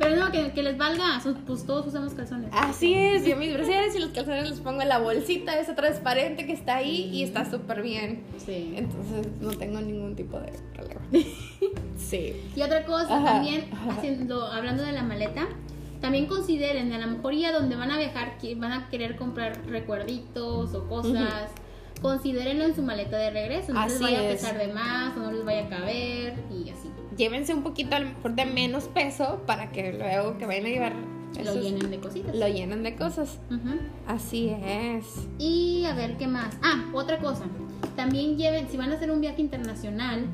Pero 0.00 0.16
no, 0.16 0.32
que, 0.32 0.62
les 0.62 0.78
valga, 0.78 1.20
pues 1.46 1.66
todos 1.66 1.86
usamos 1.86 2.14
calzones. 2.14 2.48
Así 2.54 2.94
es, 2.94 3.26
yo 3.26 3.36
mis 3.36 3.52
brasiles 3.52 3.94
y 3.94 3.98
los 3.98 4.08
calzones 4.12 4.48
los 4.48 4.60
pongo 4.60 4.80
en 4.80 4.88
la 4.88 4.98
bolsita 4.98 5.58
esa 5.60 5.74
transparente 5.74 6.46
que 6.46 6.54
está 6.54 6.76
ahí 6.76 7.10
y 7.12 7.22
está 7.22 7.48
súper 7.50 7.82
bien. 7.82 8.24
Sí. 8.38 8.72
Entonces 8.76 9.28
no 9.42 9.50
tengo 9.50 9.78
ningún 9.82 10.16
tipo 10.16 10.40
de 10.40 10.52
problema. 10.72 11.02
sí. 11.98 12.34
Y 12.56 12.62
otra 12.62 12.86
cosa 12.86 13.22
también, 13.22 13.66
Haciendo, 13.90 14.46
hablando 14.46 14.82
de 14.84 14.92
la 14.92 15.02
maleta, 15.02 15.46
también 16.00 16.26
consideren, 16.26 16.92
a 16.92 16.98
lo 16.98 17.06
mejor 17.06 17.34
ya 17.34 17.52
donde 17.52 17.76
van 17.76 17.90
a 17.90 17.98
viajar, 17.98 18.38
que 18.38 18.54
van 18.54 18.72
a 18.72 18.88
querer 18.88 19.16
comprar 19.16 19.66
recuerditos 19.66 20.74
o 20.74 20.88
cosas. 20.88 21.50
Considérenlo 22.00 22.64
en 22.64 22.74
su 22.74 22.82
maleta 22.82 23.18
de 23.18 23.30
regreso, 23.30 23.74
no 23.74 23.86
les 23.86 24.00
vaya 24.00 24.20
a 24.20 24.22
pesar 24.22 24.56
de 24.56 24.72
más 24.72 25.14
o 25.18 25.20
no 25.20 25.32
les 25.32 25.44
vaya 25.44 25.66
a 25.66 25.68
caber 25.68 26.42
y 26.50 26.70
así 26.70 26.88
llévense 27.20 27.52
un 27.52 27.62
poquito 27.62 27.96
a 27.96 28.00
lo 28.00 28.06
mejor 28.06 28.34
de 28.34 28.46
menos 28.46 28.84
peso 28.84 29.42
para 29.46 29.70
que 29.70 29.92
luego 29.92 30.38
que 30.38 30.46
vayan 30.46 30.64
a 30.64 30.68
llevar 30.68 30.92
lo 31.44 31.54
llenen 31.54 31.90
de 31.90 32.00
cositas. 32.00 32.34
Lo 32.34 32.48
llenen 32.48 32.82
de 32.82 32.96
cosas. 32.96 33.38
Así 34.06 34.48
es. 34.48 35.28
Y 35.38 35.84
a 35.84 35.94
ver 35.94 36.16
qué 36.16 36.26
más. 36.26 36.56
Ah, 36.62 36.84
otra 36.92 37.18
cosa. 37.18 37.44
También 37.94 38.36
lleven, 38.36 38.68
si 38.68 38.76
van 38.76 38.90
a 38.90 38.96
hacer 38.96 39.10
un 39.10 39.20
viaje 39.20 39.40
internacional 39.40 40.26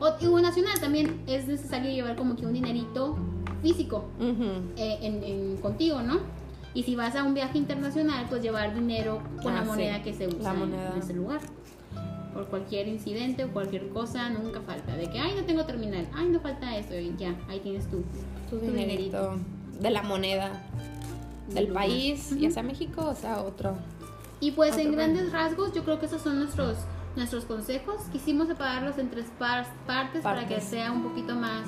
o, 0.00 0.40
nacional, 0.40 0.80
también 0.80 1.22
es 1.26 1.46
necesario 1.46 1.90
llevar 1.90 2.16
como 2.16 2.34
que 2.34 2.46
un 2.46 2.52
dinerito 2.52 3.16
físico 3.62 4.04
eh, 4.76 4.98
en, 5.02 5.56
contigo, 5.58 6.02
¿no? 6.02 6.20
Y 6.72 6.84
si 6.84 6.94
vas 6.94 7.16
a 7.16 7.24
un 7.24 7.34
viaje 7.34 7.58
internacional, 7.58 8.26
pues 8.28 8.42
llevar 8.42 8.74
dinero 8.74 9.20
con 9.42 9.54
la 9.54 9.60
ah, 9.60 9.64
moneda 9.64 10.02
que 10.02 10.14
se 10.14 10.28
usa 10.28 10.54
en 10.54 10.98
ese 10.98 11.14
lugar 11.14 11.40
por 12.32 12.46
cualquier 12.46 12.88
incidente 12.88 13.44
o 13.44 13.52
cualquier 13.52 13.88
cosa, 13.88 14.30
nunca 14.30 14.60
falta. 14.60 14.96
De 14.96 15.10
que, 15.10 15.18
ay, 15.18 15.32
no 15.36 15.44
tengo 15.44 15.64
terminal, 15.64 16.08
ay, 16.14 16.28
no 16.28 16.40
falta 16.40 16.76
eso, 16.76 16.94
y 16.94 17.14
ya, 17.18 17.34
ahí 17.48 17.60
tienes 17.60 17.88
tú, 17.90 18.04
tu, 18.48 18.58
dinerito. 18.58 19.36
De 19.80 19.90
la 19.90 20.02
moneda 20.02 20.52
del 21.48 21.68
país, 21.68 22.36
ya 22.38 22.50
sea 22.50 22.62
México 22.62 23.06
o 23.06 23.14
sea 23.14 23.40
otro. 23.40 23.74
Y 24.40 24.52
pues 24.52 24.76
en 24.78 24.92
grandes 24.92 25.32
rasgos, 25.32 25.72
yo 25.72 25.84
creo 25.84 25.98
que 25.98 26.06
esos 26.06 26.22
son 26.22 26.38
nuestros 26.38 26.76
nuestros 27.16 27.44
consejos. 27.44 27.96
Quisimos 28.12 28.48
separarlos 28.48 28.98
en 28.98 29.10
tres 29.10 29.26
partes, 29.86 30.22
para 30.22 30.46
que 30.46 30.60
sea 30.60 30.92
un 30.92 31.02
poquito 31.02 31.34
más, 31.34 31.66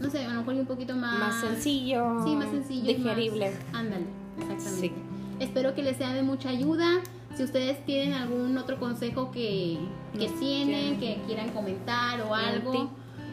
no 0.00 0.10
sé, 0.10 0.24
a 0.24 0.28
lo 0.28 0.40
mejor 0.40 0.54
un 0.54 0.66
poquito 0.66 0.94
más... 0.96 1.18
Más 1.18 1.40
sencillo. 1.40 2.24
Sí, 2.24 2.34
más 2.34 2.50
sencillo. 2.50 2.86
Digerible. 2.86 3.52
ándale, 3.72 4.06
exactamente. 4.38 4.92
Espero 5.40 5.74
que 5.74 5.82
les 5.82 5.96
sea 5.96 6.12
de 6.12 6.22
mucha 6.22 6.48
ayuda. 6.48 7.00
Si 7.36 7.44
ustedes 7.44 7.84
tienen 7.84 8.14
algún 8.14 8.56
otro 8.58 8.78
consejo 8.78 9.30
que, 9.30 9.78
que 10.18 10.28
tienen, 10.40 10.98
que 10.98 11.20
quieran 11.26 11.50
comentar 11.50 12.20
o 12.22 12.34
algo, 12.34 12.90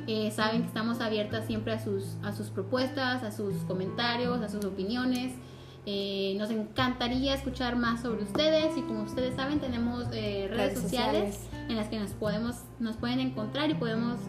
eh, 0.08 0.32
saben 0.32 0.62
que 0.62 0.68
estamos 0.68 1.02
abiertas 1.02 1.48
siempre 1.48 1.74
a 1.74 1.84
sus, 1.84 2.18
a 2.24 2.32
sus 2.32 2.50
propuestas, 2.50 3.24
a 3.24 3.32
sus 3.32 3.56
comentarios, 3.64 4.42
a 4.42 4.50
sus 4.50 4.64
opiniones. 4.66 5.34
Eh, 5.88 6.36
nos 6.38 6.50
encantaría 6.50 7.34
escuchar 7.36 7.76
más 7.76 8.02
sobre 8.02 8.24
ustedes 8.24 8.76
y 8.78 8.82
como 8.82 9.04
ustedes 9.04 9.36
saben 9.36 9.60
tenemos 9.60 10.08
eh, 10.14 10.48
redes, 10.50 10.80
sociales, 10.80 11.48
en 11.70 11.76
las 11.76 11.90
que 11.90 12.00
nos 12.00 12.12
podemos 12.12 12.56
nos 12.80 12.98
pueden 12.98 13.20
encontrar 13.20 13.70
y 13.70 13.76
podemos 13.76 14.20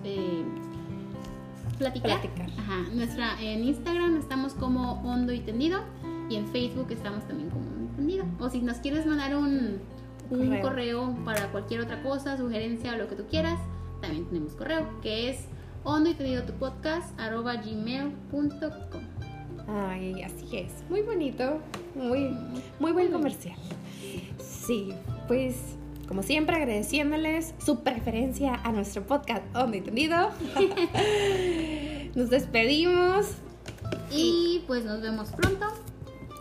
platicar. 1.79 2.21
Ajá. 2.59 2.85
Nuestra, 2.93 3.41
en 3.41 3.65
Instagram 3.65 4.17
estamos 4.17 4.55
como 4.55 5.03
Hondo 5.03 5.33
y 5.33 5.41
Tendido 5.41 5.81
y 6.29 6.37
en 6.37 6.47
Facebook 6.49 6.89
estamos 6.91 7.27
también 7.27 7.51
como 7.51 7.77
o 8.39 8.49
si 8.51 8.61
nos 8.61 8.79
quieres 8.79 9.07
mandar 9.07 9.35
un, 9.37 9.81
correo. 10.63 11.17
para 11.25 11.51
cualquier 11.51 11.81
otra 11.81 12.03
cosa, 12.03 12.37
sugerencia 12.37 12.93
o 12.93 12.97
lo 12.97 13.09
que 13.09 13.17
tú 13.17 13.27
quieras, 13.27 13.59
también 14.01 14.27
tenemos 14.27 14.53
correo, 14.53 15.01
que 15.01 15.31
es 15.31 15.47
hondo 15.83 16.11
y 16.11 16.15
te 16.15 16.41
tu 16.43 16.53
podcast 16.55 17.19
arroba 17.19 17.57
gmail.com. 17.57 19.03
Ay, 19.69 20.23
así 20.23 20.57
es. 20.57 20.85
Muy 20.89 21.03
bonito. 21.03 21.59
Muy, 21.95 22.37
muy 22.79 22.93
buen 22.93 23.11
comercial. 23.11 23.57
Sí, 24.39 24.93
pues 25.27 25.77
como 26.09 26.23
siempre 26.23 26.57
agradeciéndoles 26.57 27.55
su 27.59 27.83
preferencia 27.83 28.55
a 28.63 28.73
nuestro 28.73 29.07
podcast 29.07 29.43
Hondo 29.55 29.77
y 29.77 29.81
Tendido. 29.81 30.31
nos 32.15 32.31
despedimos. 32.31 33.33
Y 34.11 34.63
pues 34.67 34.85
nos 34.85 35.01
vemos 35.01 35.31
pronto 35.31 35.67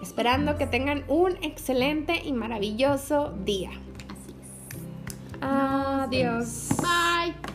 Esperando 0.06 0.56
que 0.56 0.68
tengan 0.68 1.04
un 1.08 1.36
excelente 1.42 2.22
y 2.24 2.32
maravilloso 2.32 3.34
día. 3.44 3.72
Así 3.72 4.36
es. 4.40 5.42
Adiós. 5.42 6.70
Bye. 6.78 7.55